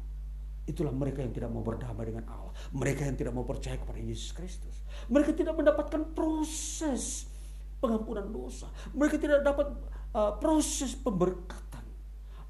[0.66, 2.50] Itulah mereka yang tidak mau berdamai dengan Allah.
[2.74, 4.82] Mereka yang tidak mau percaya kepada Yesus Kristus.
[5.14, 7.30] Mereka tidak mendapatkan proses
[7.78, 8.66] pengampunan dosa.
[8.98, 9.78] Mereka tidak dapat
[10.18, 11.86] uh, proses pemberkatan.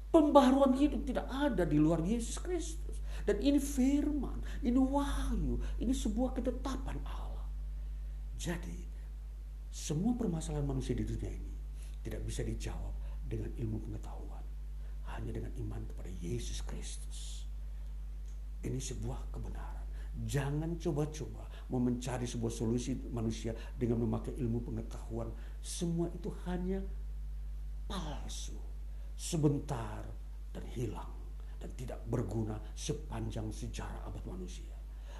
[0.08, 2.96] Pembaruan hidup tidak ada di luar Yesus Kristus.
[3.28, 7.44] Dan ini firman, ini wahyu, ini sebuah ketetapan Allah.
[8.38, 8.86] Jadi,
[9.68, 11.52] semua permasalahan manusia di dunia ini
[12.00, 12.96] tidak bisa dijawab
[13.28, 14.40] dengan ilmu pengetahuan.
[15.12, 17.35] Hanya dengan iman kepada Yesus Kristus.
[18.64, 19.84] Ini sebuah kebenaran.
[20.16, 25.28] Jangan coba-coba mau mencari sebuah solusi manusia dengan memakai ilmu pengetahuan.
[25.60, 26.80] Semua itu hanya
[27.84, 28.56] palsu,
[29.12, 30.08] sebentar
[30.56, 31.12] dan hilang
[31.60, 34.72] dan tidak berguna sepanjang sejarah abad manusia.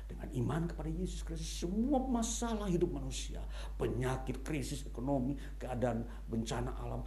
[0.07, 3.43] Dengan iman kepada Yesus Kristus, semua masalah hidup manusia,
[3.75, 7.03] penyakit, krisis ekonomi, keadaan bencana alam,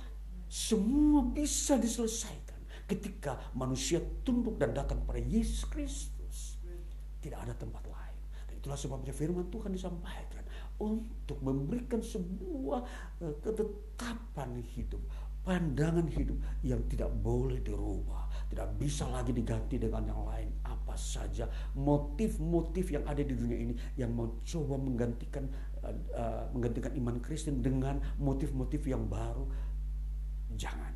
[0.51, 2.59] semua bisa diselesaikan
[2.91, 6.18] ketika manusia tunduk dan datang kepada Yesus Kristus.
[7.19, 8.17] Tidak ada tempat lain.
[8.47, 10.43] Dan itulah sebabnya firman Tuhan disampaikan
[10.79, 12.79] untuk memberikan sebuah
[13.19, 15.03] uh, ketetapan hidup,
[15.43, 20.49] pandangan hidup yang tidak boleh dirubah, tidak bisa lagi diganti dengan yang lain.
[20.63, 25.45] Apa saja motif-motif yang ada di dunia ini yang mau coba menggantikan
[25.83, 29.45] uh, uh, menggantikan iman Kristen dengan motif-motif yang baru,
[30.55, 30.95] jangan.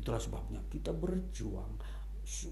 [0.00, 1.76] Itulah sebabnya kita berjuang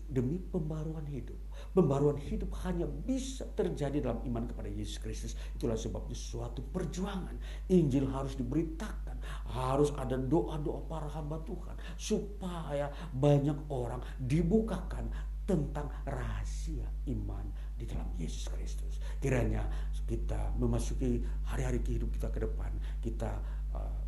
[0.08, 1.38] demi pembaruan hidup
[1.68, 5.32] Pembaruan hidup hanya bisa terjadi dalam iman kepada Yesus Kristus.
[5.54, 7.36] Itulah sebabnya suatu perjuangan.
[7.70, 9.20] Injil harus diberitakan.
[9.52, 11.76] Harus ada doa-doa para hamba Tuhan.
[11.94, 15.12] Supaya banyak orang dibukakan
[15.44, 17.46] tentang rahasia iman
[17.76, 18.98] di dalam Yesus Kristus.
[19.20, 19.64] Kiranya
[20.08, 22.72] kita memasuki hari-hari kehidupan kita ke depan.
[23.04, 23.30] Kita
[23.76, 24.00] uh,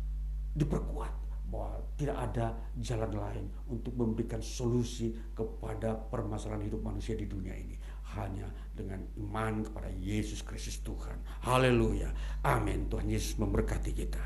[0.57, 1.20] diperkuat
[1.51, 7.75] bahwa tidak ada jalan lain untuk memberikan solusi kepada permasalahan hidup manusia di dunia ini
[8.15, 11.19] hanya dengan iman kepada Yesus Kristus Tuhan.
[11.47, 12.11] Haleluya.
[12.43, 12.87] Amin.
[12.87, 14.23] Tuhan Yesus memberkati kita.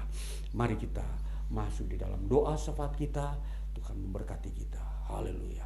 [0.58, 1.06] Mari kita
[1.54, 3.38] masuk di dalam doa syafaat kita.
[3.76, 4.82] Tuhan memberkati kita.
[5.10, 5.65] Haleluya.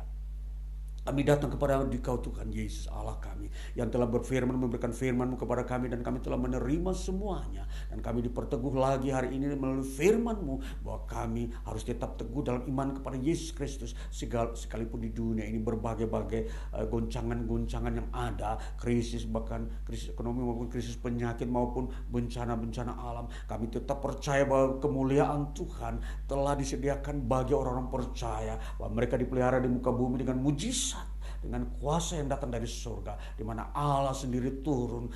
[1.10, 5.90] Kami datang kepada Engkau Tuhan Yesus Allah kami yang telah berfirman memberikan firman-Mu kepada kami
[5.90, 7.65] dan kami telah menerima semuanya.
[7.90, 12.94] Dan kami diperteguh lagi hari ini melalui firman-Mu bahwa kami harus tetap teguh dalam iman
[12.94, 13.98] kepada Yesus Kristus.
[14.14, 20.94] Sekalipun di dunia ini berbagai-bagai uh, goncangan-goncangan yang ada krisis bahkan krisis ekonomi maupun krisis
[20.94, 28.61] penyakit maupun bencana-bencana alam kami tetap percaya bahwa kemuliaan Tuhan telah disediakan bagi orang-orang percaya
[28.77, 30.99] bahwa mereka dipelihara di muka bumi dengan mujizat
[31.40, 35.07] dengan kuasa yang datang dari surga di mana Allah sendiri turun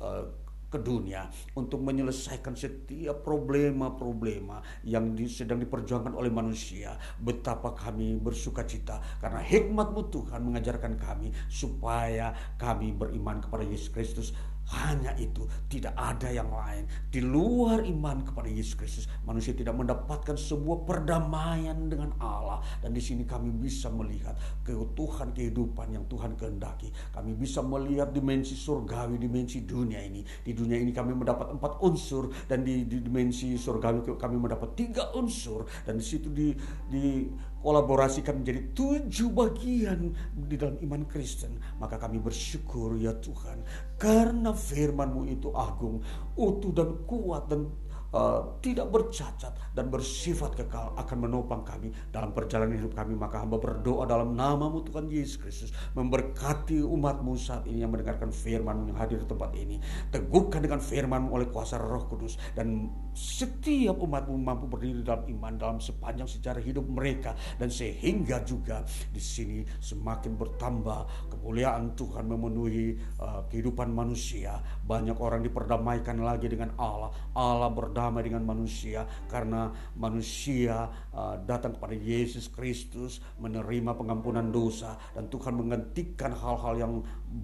[0.00, 0.40] uh,
[0.70, 1.26] ke dunia
[1.58, 6.94] untuk menyelesaikan setiap problema-problema yang di, sedang diperjuangkan oleh manusia.
[7.18, 14.30] Betapa kami bersuka cita karena hikmatmu Tuhan mengajarkan kami supaya kami beriman kepada Yesus Kristus
[14.70, 16.86] hanya itu, tidak ada yang lain.
[17.10, 22.62] Di luar iman kepada Yesus Kristus, manusia tidak mendapatkan sebuah perdamaian dengan Allah.
[22.78, 26.94] Dan di sini kami bisa melihat keutuhan kehidupan yang Tuhan kehendaki.
[27.10, 30.22] Kami bisa melihat dimensi surgawi, dimensi dunia ini.
[30.22, 35.10] Di dunia ini kami mendapat empat unsur dan di, di dimensi surgawi kami mendapat tiga
[35.18, 35.66] unsur.
[35.82, 36.54] Dan di situ di,
[36.86, 37.26] di
[37.60, 43.60] kolaborasikan menjadi tujuh bagian di dalam iman Kristen, maka kami bersyukur ya Tuhan,
[44.00, 46.00] karena firman-Mu itu agung,
[46.36, 47.68] utuh dan kuat dan
[48.14, 53.14] uh, tidak bercacat dan bersifat kekal akan menopang kami dalam perjalanan hidup kami.
[53.14, 58.90] Maka hamba berdoa dalam namamu Tuhan Yesus Kristus memberkati umatmu saat ini yang mendengarkan firman
[58.90, 59.78] yang hadir di tempat ini.
[60.10, 65.78] Teguhkan dengan firman oleh kuasa roh kudus dan setiap umatmu mampu berdiri dalam iman dalam
[65.78, 67.34] sepanjang sejarah hidup mereka.
[67.58, 74.58] Dan sehingga juga di sini semakin bertambah kemuliaan Tuhan memenuhi uh, kehidupan manusia.
[74.84, 77.10] Banyak orang diperdamaikan lagi dengan Allah.
[77.34, 84.96] Allah berdamai berdamai dengan manusia karena manusia uh, datang kepada Yesus Kristus menerima pengampunan dosa
[85.12, 86.92] dan Tuhan menggantikan hal-hal yang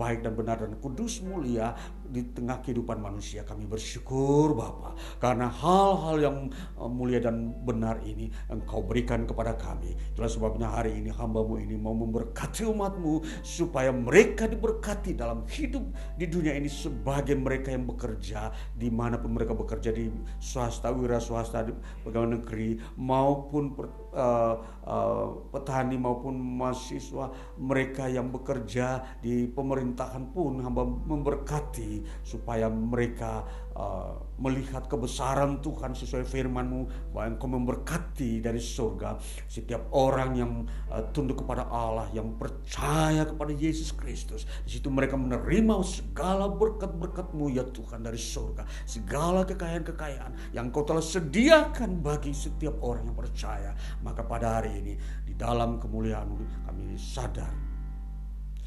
[0.01, 1.77] baik dan benar dan kudus mulia
[2.11, 6.37] di tengah kehidupan manusia kami bersyukur Bapa karena hal-hal yang
[6.81, 9.95] uh, mulia dan benar ini engkau berikan kepada kami.
[10.15, 15.85] Itulah sebabnya hari ini hambamu ini mau memberkati umatmu supaya mereka diberkati dalam hidup
[16.17, 20.09] di dunia ini sebagai mereka yang bekerja di mana pun mereka bekerja di
[20.41, 21.67] swasta, wira swasta,
[22.03, 30.25] pegawai negeri maupun per, uh, uh, petani maupun mahasiswa mereka yang bekerja di pemerintah pemerintahan
[30.33, 33.47] pun hamba memberkati supaya mereka
[33.77, 40.53] uh, melihat kebesaran Tuhan sesuai firman-Mu bahwa Engkau memberkati dari surga setiap orang yang
[40.91, 44.49] uh, tunduk kepada Allah yang percaya kepada Yesus Kristus.
[44.65, 48.65] Di situ mereka menerima segala berkat-berkat-Mu ya Tuhan dari surga.
[48.89, 53.73] Segala kekayaan-kekayaan yang Kau telah sediakan bagi setiap orang yang percaya.
[54.05, 54.95] Maka pada hari ini
[55.25, 56.29] di dalam kemuliaan
[56.67, 57.67] kami sadar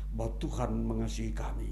[0.09, 1.69] bahwa Tuhan mengasihi kami,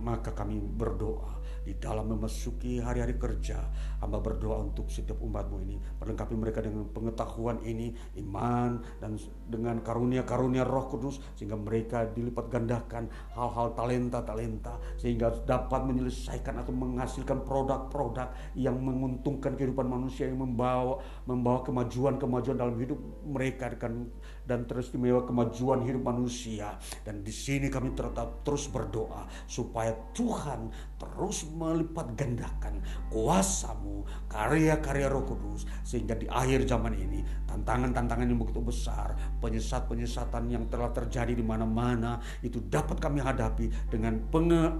[0.00, 1.36] maka kami berdoa
[1.66, 3.58] di dalam memasuki hari-hari kerja.
[3.98, 5.76] Hamba berdoa untuk setiap umatmu ini.
[5.98, 7.90] Perlengkapi mereka dengan pengetahuan ini,
[8.22, 9.18] iman, dan
[9.50, 11.18] dengan karunia-karunia roh kudus.
[11.34, 14.78] Sehingga mereka dilipat gandakan hal-hal talenta-talenta.
[14.94, 20.30] Sehingga dapat menyelesaikan atau menghasilkan produk-produk yang menguntungkan kehidupan manusia.
[20.30, 23.74] Yang membawa membawa kemajuan-kemajuan dalam hidup mereka.
[23.74, 24.14] Dan,
[24.46, 26.78] dan teristimewa kemajuan hidup manusia.
[27.02, 29.26] Dan di sini kami tetap terus berdoa.
[29.50, 32.80] Supaya Tuhan terus melipat gandakan
[33.12, 35.68] kuasamu, karya-karya roh kudus.
[35.86, 42.20] Sehingga di akhir zaman ini, tantangan-tantangan yang begitu besar, penyesat-penyesatan yang telah terjadi di mana-mana,
[42.42, 44.18] itu dapat kami hadapi dengan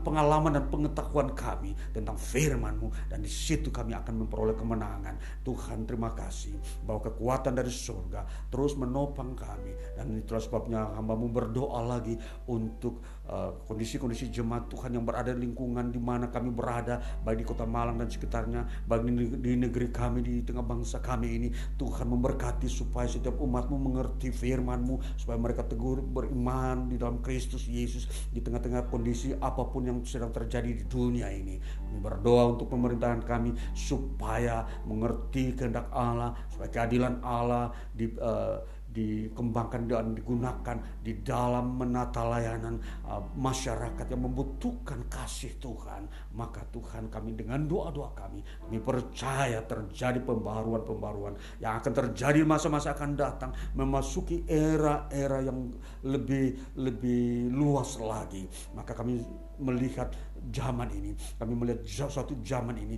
[0.03, 3.13] pengalaman dan pengetahuan kami tentang firmanmu.
[3.13, 5.17] Dan di situ kami akan memperoleh kemenangan.
[5.47, 9.73] Tuhan terima kasih bahwa kekuatan dari surga terus menopang kami.
[9.95, 12.19] Dan itulah sebabnya hambamu berdoa lagi
[12.51, 17.43] untuk uh, kondisi-kondisi uh, jemaat Tuhan yang berada di lingkungan di mana kami berada baik
[17.43, 19.03] di kota Malang dan sekitarnya baik
[19.43, 21.49] di negeri kami di tengah bangsa kami ini.
[21.75, 28.07] Tuhan memberkati supaya setiap umatmu mengerti firmanmu supaya mereka teguh beriman di dalam Kristus Yesus
[28.31, 31.59] di tengah-tengah kondisi apa pun yang sedang terjadi di dunia ini.
[31.59, 39.85] Kami berdoa untuk pemerintahan kami supaya mengerti kehendak Allah supaya keadilan Allah di uh, dikembangkan
[39.85, 46.09] dan digunakan di dalam menata layanan uh, masyarakat yang membutuhkan kasih Tuhan.
[46.33, 53.13] Maka Tuhan kami dengan doa-doa kami kami percaya terjadi pembaruan-pembaruan yang akan terjadi masa-masa akan
[53.13, 55.77] datang memasuki era-era yang
[56.09, 58.49] lebih lebih luas lagi.
[58.73, 59.21] Maka kami
[59.61, 60.13] melihat
[60.53, 62.97] zaman ini kami melihat suatu zaman ini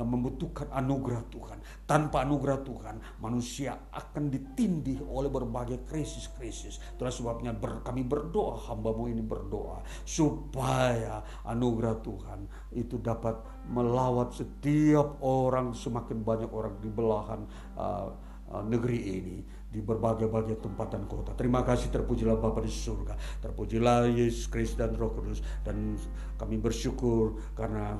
[0.00, 1.58] membutuhkan anugerah Tuhan.
[1.84, 6.80] Tanpa anugerah Tuhan, manusia akan ditindih oleh berbagai krisis-krisis.
[6.96, 12.40] Itulah sebabnya ber, kami berdoa, hambamu ini berdoa, supaya anugerah Tuhan
[12.72, 13.36] itu dapat
[13.68, 17.44] melawat setiap orang, semakin banyak orang di belahan
[17.76, 18.08] uh,
[18.52, 19.38] uh, negeri ini
[19.72, 21.32] di berbagai-bagai tempat dan kota.
[21.32, 23.16] Terima kasih terpujilah Bapa di surga.
[23.40, 25.96] Terpujilah Yesus Kristus dan Roh Kudus dan
[26.36, 27.96] kami bersyukur karena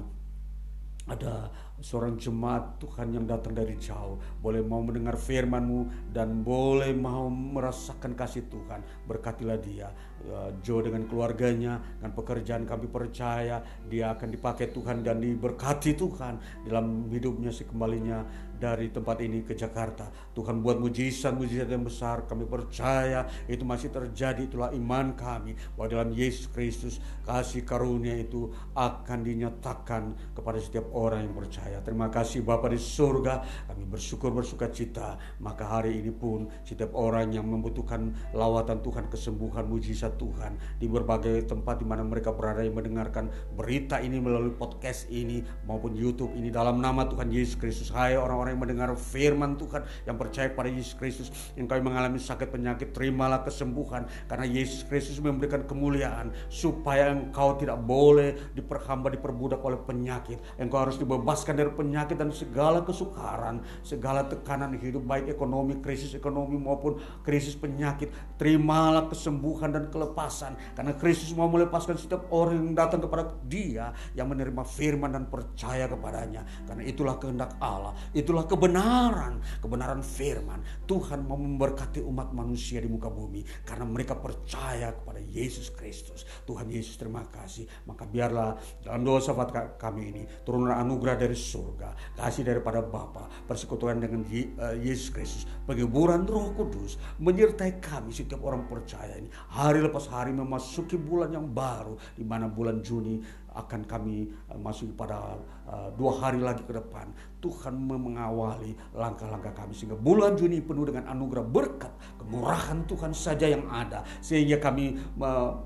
[1.08, 1.50] ada
[1.82, 8.14] seorang jemaat Tuhan yang datang dari jauh boleh mau mendengar firman-Mu dan boleh mau merasakan
[8.14, 8.80] kasih Tuhan.
[9.10, 9.90] Berkatilah dia
[10.22, 13.60] ya, Joe dengan keluarganya dengan pekerjaan kami percaya
[13.90, 18.22] dia akan dipakai Tuhan dan diberkati Tuhan dalam hidupnya sekembalinya
[18.62, 20.06] dari tempat ini ke Jakarta.
[20.38, 22.30] Tuhan buat mujizat-mujizat yang besar.
[22.30, 24.46] Kami percaya itu masih terjadi.
[24.46, 31.26] Itulah iman kami bahwa dalam Yesus Kristus kasih karunia itu akan dinyatakan kepada setiap orang
[31.26, 31.82] yang percaya.
[31.82, 33.42] Terima kasih Bapa di surga.
[33.66, 35.18] Kami bersyukur bersuka cita.
[35.42, 41.50] Maka hari ini pun setiap orang yang membutuhkan lawatan Tuhan, kesembuhan, mujizat Tuhan di berbagai
[41.50, 43.26] tempat di mana mereka berada yang mendengarkan
[43.58, 47.90] berita ini melalui podcast ini maupun YouTube ini dalam nama Tuhan Yesus Kristus.
[47.90, 52.52] Hai orang-orang yang mendengar firman Tuhan yang percaya pada Yesus Kristus yang kau mengalami sakit
[52.52, 54.04] penyakit terimalah kesembuhan.
[54.28, 60.36] Karena Yesus Kristus memberikan kemuliaan supaya engkau tidak boleh diperhamba diperbudak oleh penyakit.
[60.60, 66.60] Engkau harus dibebaskan dari penyakit dan segala kesukaran segala tekanan hidup baik ekonomi krisis ekonomi
[66.60, 68.12] maupun krisis penyakit.
[68.36, 70.58] Terimalah kesembuhan dan kelepasan.
[70.76, 75.88] Karena Kristus mau melepaskan setiap orang yang datang kepada dia yang menerima firman dan percaya
[75.88, 76.44] kepadanya.
[76.68, 80.60] Karena itulah kehendak Allah itulah itulah kebenaran, kebenaran firman.
[80.86, 86.26] Tuhan mau memberkati umat manusia di muka bumi karena mereka percaya kepada Yesus Kristus.
[86.44, 87.66] Tuhan Yesus terima kasih.
[87.86, 94.02] Maka biarlah dalam doa sahabat kami ini turunlah anugerah dari surga, kasih daripada Bapa, persekutuan
[94.02, 94.50] dengan eh,
[94.82, 99.30] Yesus Kristus, penghiburan Roh Kudus menyertai kami setiap orang percaya ini.
[99.54, 104.96] Hari lepas hari memasuki bulan yang baru di mana bulan Juni akan kami uh, masuk
[104.96, 105.36] pada
[105.68, 107.12] uh, dua hari lagi ke depan.
[107.42, 111.90] Tuhan mengawali langkah-langkah kami sehingga bulan Juni penuh dengan anugerah berkat
[112.22, 115.58] kemurahan Tuhan saja yang ada sehingga kami uh,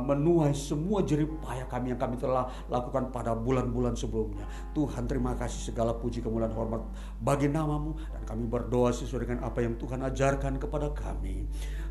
[0.00, 4.48] menuai semua jerih payah kami yang kami telah lakukan pada bulan-bulan sebelumnya.
[4.72, 6.80] Tuhan terima kasih segala puji kemuliaan hormat
[7.20, 11.44] bagi namamu dan kami berdoa sesuai dengan apa yang Tuhan ajarkan kepada kami.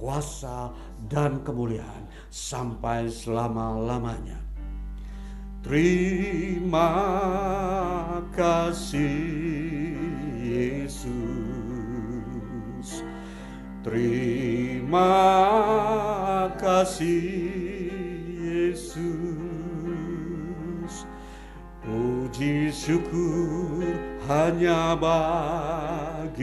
[0.00, 0.72] kuasa,
[1.12, 4.40] dan kemuliaan sampai selama-lamanya.
[5.60, 6.88] Terima
[8.32, 9.92] kasih
[10.40, 11.20] Yesus.
[13.84, 15.12] Terima
[16.56, 17.92] kasih
[18.40, 19.04] Yesus.
[21.84, 23.84] Puji syukur
[24.28, 26.40] hanya bagimu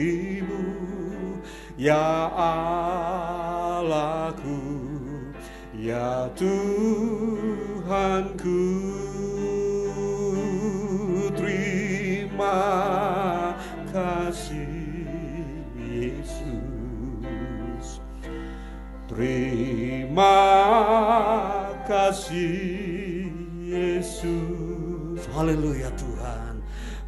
[1.78, 2.26] ya
[3.78, 4.58] Allahku
[5.78, 6.90] ya Tuhanku
[11.38, 12.58] terima
[13.94, 14.66] kasih
[15.78, 16.42] Yesus.
[19.06, 20.34] Terima
[21.86, 23.30] kasih
[23.62, 25.22] Yesus.
[25.30, 26.58] Haleluya Tuhan.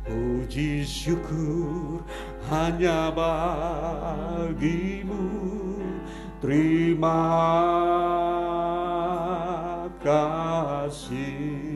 [0.07, 2.03] Puji syukur
[2.51, 4.51] hanya bagimu.
[6.43, 7.23] Terima
[10.03, 11.71] kasih.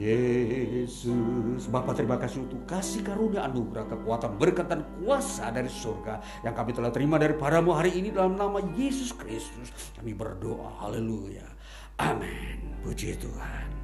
[0.00, 6.56] Yesus Bapak terima kasih untuk kasih karunia anugerah kekuatan berkat dan kuasa dari surga yang
[6.56, 9.68] kami telah terima daripadamu hari ini dalam nama Yesus Kristus.
[10.00, 11.44] Kami berdoa haleluya.
[12.00, 12.80] Amin.
[12.80, 13.79] Puji Tuhan